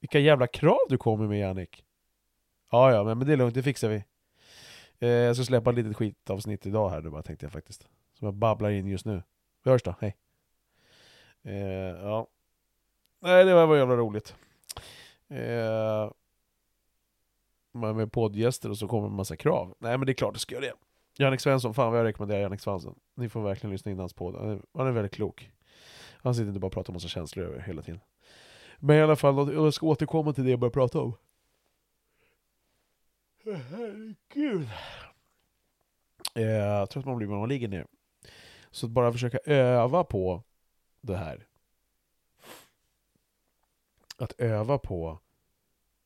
Vilka 0.00 0.18
jävla 0.18 0.46
krav 0.46 0.78
du 0.88 0.98
kommer 0.98 1.26
med 1.26 1.38
Jannik. 1.38 1.84
Ja, 2.70 2.92
ja, 2.92 3.04
men 3.04 3.26
det 3.26 3.32
är 3.32 3.36
lugnt, 3.36 3.54
det 3.54 3.62
fixar 3.62 3.88
vi. 3.88 4.04
Eh, 4.98 5.08
jag 5.08 5.36
ska 5.36 5.44
släppa 5.44 5.70
ett 5.70 5.76
litet 5.76 5.96
skitavsnitt 5.96 6.66
idag 6.66 6.90
här 6.90 7.02
nu 7.02 7.10
bara 7.10 7.22
tänkte 7.22 7.46
jag 7.46 7.52
faktiskt. 7.52 7.88
Som 8.18 8.26
jag 8.26 8.34
babblar 8.34 8.70
in 8.70 8.86
just 8.86 9.06
nu. 9.06 9.22
Vi 9.64 9.70
hörs 9.70 9.82
då, 9.82 9.94
hej. 10.00 10.16
Eh, 11.42 11.54
ja. 12.02 12.26
Nej, 13.20 13.44
det 13.44 13.66
var 13.66 13.76
jävla 13.76 13.96
roligt. 13.96 14.34
Eh, 15.28 16.10
med 17.72 18.12
poddgäster 18.12 18.70
och 18.70 18.78
så 18.78 18.88
kommer 18.88 19.06
en 19.06 19.14
massa 19.14 19.36
krav. 19.36 19.74
Nej 19.78 19.98
men 19.98 20.06
det 20.06 20.12
är 20.12 20.14
klart 20.14 20.34
det 20.34 20.40
ska 20.40 20.54
göra 20.54 20.64
det. 20.64 20.74
Jannik 21.18 21.40
Svensson, 21.40 21.74
fan 21.74 21.90
vad 21.90 22.00
jag 22.00 22.04
rekommenderar 22.04 22.40
Jannik 22.40 22.60
Svensson. 22.60 22.94
Ni 23.14 23.28
får 23.28 23.42
verkligen 23.42 23.72
lyssna 23.72 23.90
in 23.90 23.98
hans 23.98 24.12
podd. 24.12 24.34
Han 24.34 24.50
är, 24.50 24.60
han 24.74 24.86
är 24.86 24.92
väldigt 24.92 25.14
klok. 25.14 25.50
Han 26.22 26.34
sitter 26.34 26.48
inte 26.48 26.60
bara 26.60 26.66
och 26.66 26.72
pratar 26.72 26.90
om 26.90 26.94
massa 26.94 27.08
känslor 27.08 27.46
över 27.46 27.60
hela 27.60 27.82
tiden. 27.82 28.00
Men 28.78 28.96
i 28.96 29.02
alla 29.02 29.16
fall, 29.16 29.54
jag 29.54 29.74
ska 29.74 29.86
återkomma 29.86 30.32
till 30.32 30.44
det 30.44 30.50
jag 30.50 30.58
började 30.60 30.74
prata 30.74 31.00
om. 31.00 31.14
Herregud. 33.44 34.68
Eh, 36.34 36.86
trött 36.86 37.04
man 37.04 37.16
blir 37.16 37.28
när 37.28 37.36
man 37.36 37.48
ligger 37.48 37.68
ner. 37.68 37.86
Så 38.70 38.86
att 38.86 38.92
bara 38.92 39.12
försöka 39.12 39.38
öva 39.38 40.04
på 40.04 40.42
det 41.00 41.16
här. 41.16 41.46
Att 44.16 44.40
öva 44.40 44.78
på 44.78 45.18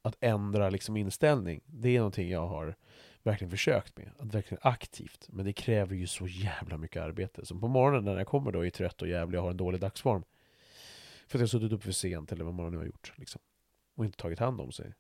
att 0.02 0.16
ändra 0.20 0.70
liksom 0.70 0.96
inställning, 0.96 1.60
det 1.66 1.88
är 1.88 1.98
någonting 1.98 2.30
jag 2.30 2.46
har 2.46 2.76
verkligen 3.22 3.50
försökt 3.50 3.96
med. 3.96 4.10
Att 4.18 4.34
verkligen 4.34 4.60
aktivt. 4.62 5.28
Men 5.28 5.44
det 5.44 5.52
kräver 5.52 5.96
ju 5.96 6.06
så 6.06 6.26
jävla 6.26 6.76
mycket 6.76 7.02
arbete. 7.02 7.46
Så 7.46 7.58
på 7.58 7.68
morgonen 7.68 8.04
när 8.04 8.16
jag 8.18 8.26
kommer 8.26 8.52
då 8.52 8.66
är 8.66 8.70
trött 8.70 9.02
och 9.02 9.08
jävlig 9.08 9.38
och 9.38 9.44
har 9.44 9.50
en 9.50 9.56
dålig 9.56 9.80
dagsform. 9.80 10.24
För 11.26 11.38
att 11.38 11.40
jag 11.40 11.46
har 11.46 11.46
suttit 11.46 11.72
upp 11.72 11.82
för 11.82 11.92
sent 11.92 12.32
eller 12.32 12.44
vad 12.44 12.54
man 12.54 12.70
nu 12.70 12.76
har 12.76 12.84
gjort. 12.84 13.12
Liksom. 13.16 13.40
Och 13.94 14.04
inte 14.04 14.18
tagit 14.18 14.38
hand 14.38 14.60
om 14.60 14.72
sig. 14.72 14.94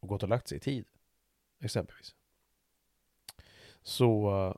Och 0.00 0.08
gått 0.08 0.22
och 0.22 0.28
lagt 0.28 0.48
sig 0.48 0.56
i 0.56 0.60
tid. 0.60 0.84
Exempelvis. 1.62 2.14
Så... 3.82 4.30
Eh, 4.30 4.54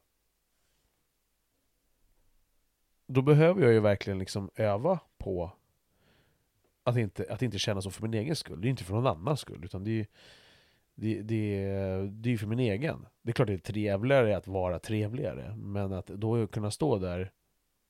då 3.06 3.22
behöver 3.22 3.62
jag 3.62 3.72
ju 3.72 3.80
verkligen 3.80 4.18
liksom 4.18 4.50
öva 4.54 5.00
på 5.18 5.52
att 6.82 6.96
inte, 6.96 7.26
att 7.30 7.42
inte 7.42 7.58
känna 7.58 7.82
så 7.82 7.90
för 7.90 8.02
min 8.02 8.14
egen 8.14 8.36
skull. 8.36 8.60
Det 8.60 8.68
är 8.68 8.70
inte 8.70 8.84
för 8.84 8.94
någon 8.94 9.06
annans 9.06 9.40
skull, 9.40 9.64
utan 9.64 9.84
det 9.84 10.00
är 10.00 10.06
det, 10.94 11.22
det, 11.22 11.66
det 12.10 12.32
är 12.32 12.36
för 12.36 12.46
min 12.46 12.60
egen. 12.60 13.06
Det 13.22 13.30
är 13.30 13.32
klart 13.32 13.48
det 13.48 13.54
är 13.54 13.58
trevligare 13.58 14.36
att 14.36 14.48
vara 14.48 14.78
trevligare, 14.78 15.56
men 15.56 15.92
att 15.92 16.06
då 16.06 16.46
kunna 16.46 16.70
stå 16.70 16.98
där 16.98 17.32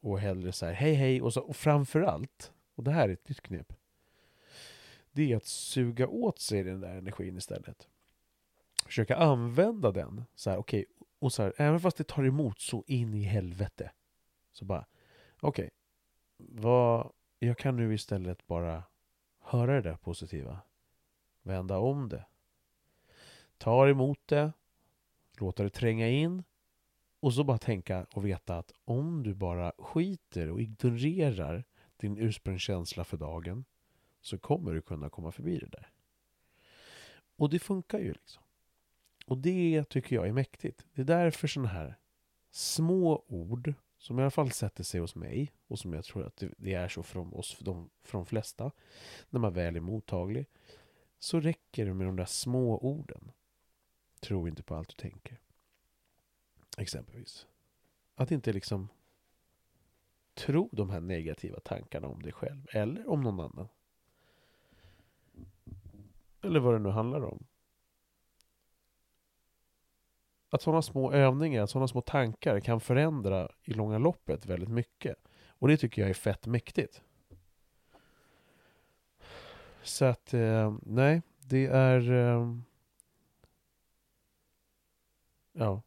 och 0.01 0.21
hellre 0.21 0.53
säga 0.53 0.73
hej 0.73 0.95
hej, 0.95 1.23
och, 1.23 1.33
så, 1.33 1.41
och 1.41 1.57
framförallt, 1.57 2.53
och 2.75 2.85
det 2.85 2.91
här 2.91 3.09
är 3.09 3.13
ett 3.13 3.29
nytt 3.29 3.41
knep, 3.41 3.73
det 5.13 5.33
är 5.33 5.37
att 5.37 5.47
suga 5.47 6.09
åt 6.09 6.39
sig 6.39 6.63
den 6.63 6.81
där 6.81 6.97
energin 6.97 7.37
istället. 7.37 7.89
Försöka 8.85 9.17
använda 9.17 9.93
den, 9.93 10.25
så 10.35 10.51
här, 10.51 10.57
okej, 10.57 10.81
okay, 10.81 11.07
och 11.19 11.33
så 11.33 11.43
här, 11.43 11.53
även 11.57 11.81
fast 11.81 11.97
det 11.97 12.05
tar 12.05 12.25
emot 12.25 12.61
så 12.61 12.85
in 12.87 13.15
i 13.15 13.23
helvete, 13.23 13.91
så 14.53 14.65
bara, 14.65 14.87
okej, 15.41 15.65
okay, 15.65 15.71
vad 16.39 17.13
jag 17.39 17.59
kan 17.59 17.77
nu 17.77 17.95
istället 17.95 18.47
bara 18.47 18.83
höra 19.41 19.75
det 19.75 19.91
där 19.91 19.97
positiva. 19.97 20.61
Vända 21.43 21.79
om 21.79 22.09
det. 22.09 22.27
Ta 23.59 23.89
emot 23.89 24.21
det. 24.27 24.53
Låta 25.39 25.63
det 25.63 25.71
tränga 25.71 26.09
in. 26.09 26.43
Och 27.21 27.35
så 27.35 27.45
bara 27.45 27.59
tänka 27.59 28.07
och 28.15 28.27
veta 28.27 28.59
att 28.59 28.73
om 28.85 29.23
du 29.23 29.35
bara 29.35 29.73
skiter 29.79 30.51
och 30.51 30.61
ignorerar 30.61 31.65
din 31.97 32.19
ursprungskänsla 32.19 33.05
för 33.05 33.17
dagen 33.17 33.65
så 34.21 34.39
kommer 34.39 34.75
du 34.75 34.83
kunna 34.83 35.11
komma 35.11 35.33
förbi 35.33 35.59
det 35.59 35.67
där. 35.67 35.91
Och 37.37 37.51
det 37.51 37.59
funkar 37.59 37.99
ju 37.99 38.13
liksom. 38.13 38.44
Och 39.25 39.39
det 39.39 39.85
tycker 39.89 40.17
jag 40.17 40.29
är 40.29 40.33
mäktigt. 40.33 40.87
Det 40.95 41.01
är 41.01 41.07
därför 41.07 41.49
sådana 41.49 41.69
här 41.69 41.99
små 42.51 43.25
ord 43.27 43.75
som 43.99 44.19
i 44.19 44.23
alla 44.23 44.31
fall 44.31 44.51
sätter 44.51 44.85
sig 44.85 45.01
hos 45.01 45.15
mig 45.15 45.53
och 45.67 45.79
som 45.79 45.93
jag 45.93 46.05
tror 46.05 46.27
att 46.27 46.43
det 46.57 46.75
är 46.75 46.89
så 46.89 47.03
från 47.03 47.33
oss, 47.33 47.55
för 47.55 47.65
de, 47.65 47.91
för 48.03 48.19
de 48.19 48.27
flesta, 48.27 48.71
när 49.31 49.41
man 49.41 49.53
väl 49.53 49.77
är 49.77 49.81
mottaglig, 49.81 50.47
så 51.19 51.41
räcker 51.41 51.87
det 51.87 51.95
med 51.95 52.07
de 52.07 52.17
där 52.17 52.25
små 52.25 52.79
orden. 52.79 53.31
Tro 54.21 54.49
inte 54.49 54.63
på 54.63 54.75
allt 54.75 54.89
du 54.89 54.95
tänker. 54.95 55.41
Exempelvis. 56.79 57.47
Att 58.15 58.31
inte 58.31 58.53
liksom 58.53 58.89
tro 60.35 60.69
de 60.73 60.91
här 60.91 61.01
negativa 61.01 61.61
tankarna 61.61 62.09
om 62.09 62.23
dig 62.23 62.33
själv 62.33 62.67
eller 62.71 63.09
om 63.09 63.23
någon 63.23 63.41
annan. 63.41 63.69
Eller 66.43 66.61
vad 66.61 66.75
det 66.75 66.79
nu 66.79 66.89
handlar 66.89 67.25
om 67.25 67.47
att 70.55 70.63
sådana 70.63 70.83
små 70.83 71.13
övningar, 71.13 71.67
sådana 71.67 71.89
små 71.89 72.01
tankar 72.01 72.61
kan 72.61 72.81
förändra 72.81 73.49
i 73.63 73.73
långa 73.73 73.99
loppet 73.99 74.47
väldigt 74.47 74.69
mycket. 74.69 75.17
Och 75.49 75.69
det 75.69 75.77
tycker 75.77 76.03
jag 76.03 76.11
är 76.11 76.15
fett 76.15 76.47
mäktigt. 76.47 77.03
Så 79.83 80.05
att, 80.05 80.35
eh, 80.35 80.77
nej, 80.83 81.23
det 81.41 81.67
är... 81.67 82.13
Eh, 82.13 82.57
ja. 85.53 85.83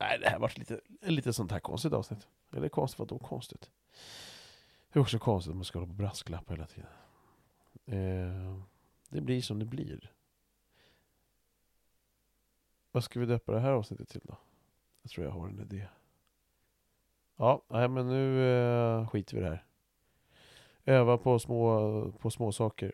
Nej, 0.00 0.18
det 0.18 0.28
här 0.28 0.38
var 0.38 0.52
lite, 0.56 0.80
lite 1.00 1.32
sånt 1.32 1.52
här 1.52 1.60
konstigt 1.60 1.92
avsnitt. 1.92 2.28
Eller 2.52 2.68
konstigt, 2.68 2.98
vadå 2.98 3.18
konstigt? 3.18 3.70
Det 4.92 4.98
är 4.98 5.00
också 5.00 5.18
konstigt 5.18 5.50
att 5.50 5.56
man 5.56 5.64
ska 5.64 5.78
hålla 5.78 5.86
på 5.86 5.92
och 5.92 5.96
brasklappa 5.96 6.54
hela 6.54 6.66
tiden. 6.66 6.90
Eh, 7.86 8.60
det 9.08 9.20
blir 9.20 9.42
som 9.42 9.58
det 9.58 9.64
blir. 9.64 10.12
Vad 12.94 13.04
ska 13.04 13.20
vi 13.20 13.26
döpa 13.26 13.52
det 13.52 13.60
här 13.60 13.72
avsnittet 13.72 14.08
till 14.08 14.20
då? 14.24 14.36
Jag 15.02 15.10
tror 15.10 15.26
jag 15.26 15.32
har 15.32 15.48
en 15.48 15.60
idé. 15.60 15.88
Ja, 17.36 17.62
nej 17.68 17.88
men 17.88 18.08
nu 18.08 18.50
eh, 18.50 19.08
skiter 19.08 19.34
vi 19.34 19.40
i 19.40 19.42
det 19.44 19.48
här. 19.48 19.64
Öva 20.84 21.18
på 21.18 21.38
små, 21.38 22.12
på 22.12 22.30
små 22.30 22.52
saker. 22.52 22.92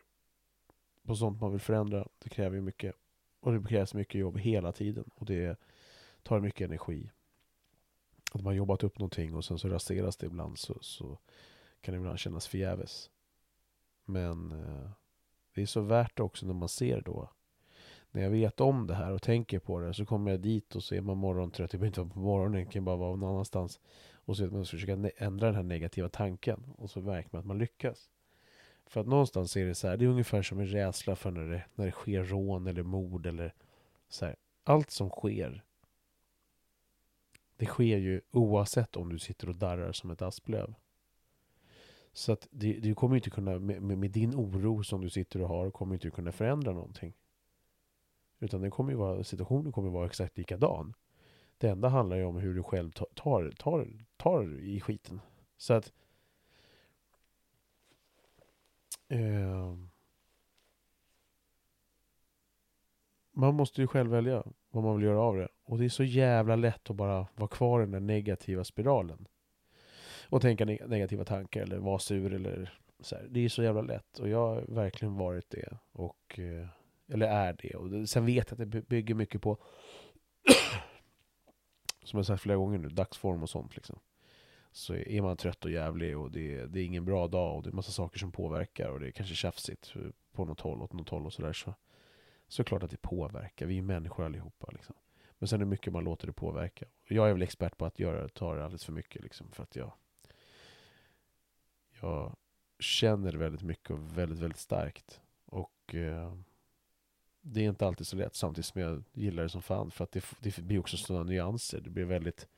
på 1.02 1.16
sånt 1.16 1.40
man 1.40 1.50
vill 1.50 1.60
förändra. 1.60 2.08
Det 2.18 2.28
kräver 2.28 2.56
ju 2.56 2.62
mycket. 2.62 2.94
Och 3.40 3.52
det 3.52 3.68
krävs 3.68 3.94
mycket 3.94 4.20
jobb 4.20 4.38
hela 4.38 4.72
tiden. 4.72 5.10
Och 5.14 5.26
det 5.26 5.60
tar 6.22 6.40
mycket 6.40 6.64
energi. 6.64 7.10
Att 8.32 8.42
man 8.42 8.46
har 8.46 8.52
jobbat 8.52 8.84
upp 8.84 8.98
någonting 8.98 9.34
och 9.34 9.44
sen 9.44 9.58
så 9.58 9.68
raseras 9.68 10.16
det 10.16 10.26
ibland 10.26 10.58
så, 10.58 10.78
så 10.80 11.18
kan 11.80 11.94
det 11.94 11.98
ibland 11.98 12.18
kännas 12.18 12.48
förgäves. 12.48 13.10
Men 14.04 14.52
eh, 14.52 14.90
det 15.54 15.62
är 15.62 15.66
så 15.66 15.80
värt 15.80 16.16
det 16.16 16.22
också 16.22 16.46
när 16.46 16.54
man 16.54 16.68
ser 16.68 17.00
då. 17.00 17.30
När 18.10 18.22
jag 18.22 18.30
vet 18.30 18.60
om 18.60 18.86
det 18.86 18.94
här 18.94 19.12
och 19.12 19.22
tänker 19.22 19.58
på 19.58 19.80
det 19.80 19.94
så 19.94 20.06
kommer 20.06 20.30
jag 20.30 20.40
dit 20.40 20.76
och 20.76 20.82
så 20.82 20.94
är 20.94 21.00
man 21.00 21.16
morgontrött. 21.16 21.72
Jag 21.72 21.80
behöver 21.80 21.86
inte 21.86 22.00
vara 22.00 22.10
på 22.10 22.18
morgonen, 22.18 22.60
jag 22.60 22.72
kan 22.72 22.84
bara 22.84 22.96
vara 22.96 23.16
någon 23.16 23.30
annanstans. 23.30 23.80
Och 24.12 24.36
så 24.36 24.44
man 24.44 24.64
försöka 24.64 25.10
ändra 25.16 25.46
den 25.46 25.54
här 25.54 25.62
negativa 25.62 26.08
tanken. 26.08 26.64
Och 26.78 26.90
så 26.90 27.00
märker 27.00 27.28
man 27.32 27.40
att 27.40 27.46
man 27.46 27.58
lyckas. 27.58 28.10
För 28.86 29.00
att 29.00 29.06
någonstans 29.06 29.56
är 29.56 29.66
det 29.66 29.74
så 29.74 29.88
här, 29.88 29.96
det 29.96 30.04
är 30.04 30.08
ungefär 30.08 30.42
som 30.42 30.58
en 30.58 30.66
rädsla 30.66 31.16
för 31.16 31.30
när 31.30 31.48
det, 31.48 31.64
när 31.74 31.86
det 31.86 31.92
sker 31.92 32.24
rån 32.24 32.66
eller 32.66 32.82
mord 32.82 33.26
eller 33.26 33.54
så 34.08 34.24
här. 34.26 34.36
Allt 34.64 34.90
som 34.90 35.10
sker 35.10 35.64
det 37.60 37.66
sker 37.66 37.96
ju 37.96 38.20
oavsett 38.30 38.96
om 38.96 39.08
du 39.08 39.18
sitter 39.18 39.48
och 39.48 39.56
darrar 39.56 39.92
som 39.92 40.10
ett 40.10 40.22
asplöv. 40.22 40.74
Så 42.12 42.32
att 42.32 42.48
du 42.50 42.94
kommer 42.94 43.16
inte 43.16 43.30
kunna, 43.30 43.58
med, 43.58 43.82
med, 43.82 44.10
din 44.10 44.34
oro 44.34 44.82
som 44.82 45.00
du 45.00 45.10
sitter 45.10 45.42
och 45.42 45.48
har, 45.48 45.70
kommer 45.70 45.94
inte 45.94 46.10
kunna 46.10 46.32
förändra 46.32 46.72
någonting. 46.72 47.12
Utan 48.40 48.60
den 48.60 48.70
kommer 48.70 48.90
ju 48.90 48.96
vara, 48.96 49.24
situationen 49.24 49.72
kommer 49.72 49.88
ju 49.88 49.94
vara 49.94 50.06
exakt 50.06 50.38
likadan. 50.38 50.94
Det 51.58 51.68
enda 51.68 51.88
handlar 51.88 52.16
ju 52.16 52.24
om 52.24 52.36
hur 52.36 52.54
du 52.54 52.62
själv 52.62 52.90
tar, 52.90 53.06
tar, 53.56 53.92
tar 54.16 54.60
i 54.60 54.80
skiten. 54.80 55.20
Så 55.56 55.74
att... 55.74 55.92
Eh, 59.08 59.74
man 63.32 63.54
måste 63.54 63.80
ju 63.80 63.86
själv 63.86 64.10
välja 64.10 64.44
vad 64.70 64.84
man 64.84 64.96
vill 64.96 65.04
göra 65.04 65.20
av 65.20 65.36
det. 65.36 65.48
Och 65.64 65.78
det 65.78 65.84
är 65.84 65.88
så 65.88 66.04
jävla 66.04 66.56
lätt 66.56 66.90
att 66.90 66.96
bara 66.96 67.26
vara 67.34 67.48
kvar 67.48 67.80
i 67.80 67.84
den 67.84 67.92
där 67.92 68.00
negativa 68.00 68.64
spiralen. 68.64 69.28
Och 70.28 70.42
tänka 70.42 70.64
negativa 70.64 71.24
tankar 71.24 71.62
eller 71.62 71.78
vara 71.78 71.98
sur 71.98 72.34
eller 72.34 72.78
så 73.00 73.16
här. 73.16 73.26
Det 73.30 73.44
är 73.44 73.48
så 73.48 73.62
jävla 73.62 73.82
lätt. 73.82 74.18
Och 74.18 74.28
jag 74.28 74.38
har 74.38 74.64
verkligen 74.68 75.14
varit 75.14 75.50
det. 75.50 75.78
Och, 75.92 76.38
eh, 76.38 76.68
eller 77.10 77.26
är 77.26 77.56
det. 77.62 77.74
Och 77.74 78.08
sen 78.08 78.26
vet 78.26 78.50
jag 78.50 78.62
att 78.62 78.70
det 78.70 78.88
bygger 78.88 79.14
mycket 79.14 79.42
på 79.42 79.58
som 82.04 82.16
jag 82.16 82.26
sagt 82.26 82.42
flera 82.42 82.56
gånger 82.56 82.78
nu, 82.78 82.88
dagsform 82.88 83.42
och 83.42 83.50
sånt 83.50 83.76
liksom. 83.76 83.98
Så 84.72 84.94
är 84.94 85.22
man 85.22 85.36
trött 85.36 85.64
och 85.64 85.70
jävlig 85.70 86.18
och 86.18 86.30
det, 86.30 86.66
det 86.66 86.80
är 86.80 86.84
ingen 86.84 87.04
bra 87.04 87.28
dag 87.28 87.56
och 87.56 87.62
det 87.62 87.70
är 87.70 87.72
massa 87.72 87.92
saker 87.92 88.18
som 88.18 88.32
påverkar 88.32 88.88
och 88.88 89.00
det 89.00 89.06
är 89.06 89.10
kanske 89.10 89.34
tjafsigt 89.34 89.94
på 90.32 90.44
något 90.44 90.60
håll, 90.60 90.82
åt 90.82 90.92
något 90.92 91.08
håll 91.08 91.26
och 91.26 91.32
sådär. 91.32 91.52
Så, 91.52 91.74
så 92.48 92.64
klart 92.64 92.82
att 92.82 92.90
det 92.90 93.02
påverkar. 93.02 93.66
Vi 93.66 93.78
är 93.78 93.82
människor 93.82 94.24
allihopa 94.24 94.70
liksom. 94.72 94.94
Men 95.38 95.48
sen 95.48 95.60
är 95.60 95.64
det 95.64 95.70
mycket 95.70 95.92
man 95.92 96.04
låter 96.04 96.26
det 96.26 96.32
påverka. 96.32 96.86
Jag 97.08 97.28
är 97.28 97.32
väl 97.32 97.42
expert 97.42 97.76
på 97.76 97.86
att 97.86 97.98
göra, 97.98 98.28
ta 98.28 98.54
det 98.54 98.64
alldeles 98.64 98.84
för 98.84 98.92
mycket 98.92 99.22
liksom. 99.22 99.50
För 99.50 99.62
att 99.62 99.76
jag, 99.76 99.92
jag 102.00 102.36
känner 102.78 103.32
väldigt 103.32 103.62
mycket 103.62 103.90
och 103.90 104.18
väldigt, 104.18 104.38
väldigt 104.38 104.58
starkt. 104.58 105.20
Och 105.44 105.94
eh, 105.94 106.34
det 107.42 107.60
är 107.64 107.68
inte 107.68 107.86
alltid 107.86 108.06
så 108.06 108.16
lätt 108.16 108.34
samtidigt 108.34 108.66
som 108.66 108.80
jag 108.80 109.02
gillar 109.12 109.42
det 109.42 109.48
som 109.48 109.62
fan. 109.62 109.90
För 109.90 110.04
att 110.04 110.12
det, 110.12 110.24
det 110.40 110.58
blir 110.58 110.78
också 110.78 110.96
sådana 110.96 111.24
nyanser. 111.24 111.80
Det 111.80 111.90
blir 111.90 112.04
väldigt... 112.04 112.48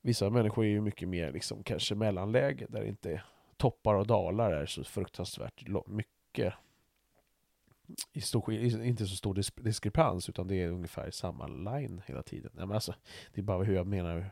Vissa 0.00 0.30
människor 0.30 0.64
är 0.64 0.68
ju 0.68 0.80
mycket 0.80 1.08
mer 1.08 1.32
liksom 1.32 1.62
kanske 1.62 1.94
mellanläge 1.94 2.66
där 2.68 2.84
inte 2.84 3.22
toppar 3.56 3.94
och 3.94 4.06
dalar 4.06 4.52
är 4.52 4.66
så 4.66 4.84
fruktansvärt 4.84 5.68
mycket. 5.86 6.54
I 8.12 8.20
stor, 8.20 8.52
inte 8.52 9.06
så 9.06 9.16
stor 9.16 9.62
diskrepans 9.62 10.28
utan 10.28 10.48
det 10.48 10.62
är 10.62 10.68
ungefär 10.68 11.10
samma 11.10 11.46
line 11.46 12.02
hela 12.06 12.22
tiden. 12.22 12.52
Ja, 12.56 12.66
men 12.66 12.74
alltså, 12.74 12.94
det 13.34 13.40
är 13.40 13.42
bara 13.42 13.64
hur 13.64 13.74
jag 13.74 13.86
menar, 13.86 14.30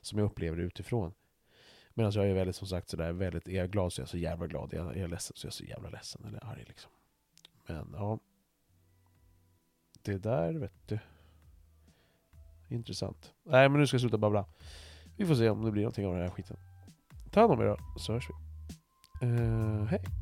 som 0.00 0.18
jag 0.18 0.26
upplever 0.26 0.56
det 0.56 0.62
utifrån. 0.62 1.12
Medan 1.94 2.12
jag 2.12 2.28
är 2.28 2.34
väldigt 2.34 2.56
som 2.56 2.66
sagt 2.66 2.88
sådär, 2.88 3.12
väldigt, 3.12 3.48
är 3.48 3.56
jag 3.56 3.70
glad 3.70 3.92
så 3.92 4.00
är 4.00 4.02
jag 4.02 4.08
så 4.08 4.18
jävla 4.18 4.46
glad, 4.46 4.74
är 4.74 4.78
jag, 4.78 4.96
är 4.96 5.00
jag 5.00 5.10
ledsen 5.10 5.36
så 5.36 5.46
är 5.46 5.48
jag 5.48 5.54
så 5.54 5.64
jävla 5.64 5.90
ledsen 5.90 6.24
eller 6.24 6.44
arg 6.44 6.64
liksom. 6.66 6.90
Men 7.66 7.94
ja, 7.96 8.18
det 10.04 10.18
där 10.18 10.52
vet 10.52 10.88
du. 10.88 10.98
Intressant. 12.68 13.32
Nej 13.42 13.68
men 13.68 13.80
nu 13.80 13.86
ska 13.86 13.94
jag 13.94 14.00
sluta 14.00 14.18
babbla. 14.18 14.46
Vi 15.16 15.26
får 15.26 15.34
se 15.34 15.50
om 15.50 15.64
det 15.64 15.70
blir 15.70 15.82
någonting 15.82 16.06
av 16.06 16.12
den 16.12 16.22
här 16.22 16.30
skiten. 16.30 16.56
Ta 17.30 17.40
hand 17.40 17.52
om 17.52 17.60
er 17.60 17.64
då, 17.64 17.76
så 17.98 18.12
hörs 18.12 18.28
vi. 18.30 19.26
Uh, 19.26 19.84
hej. 19.84 20.21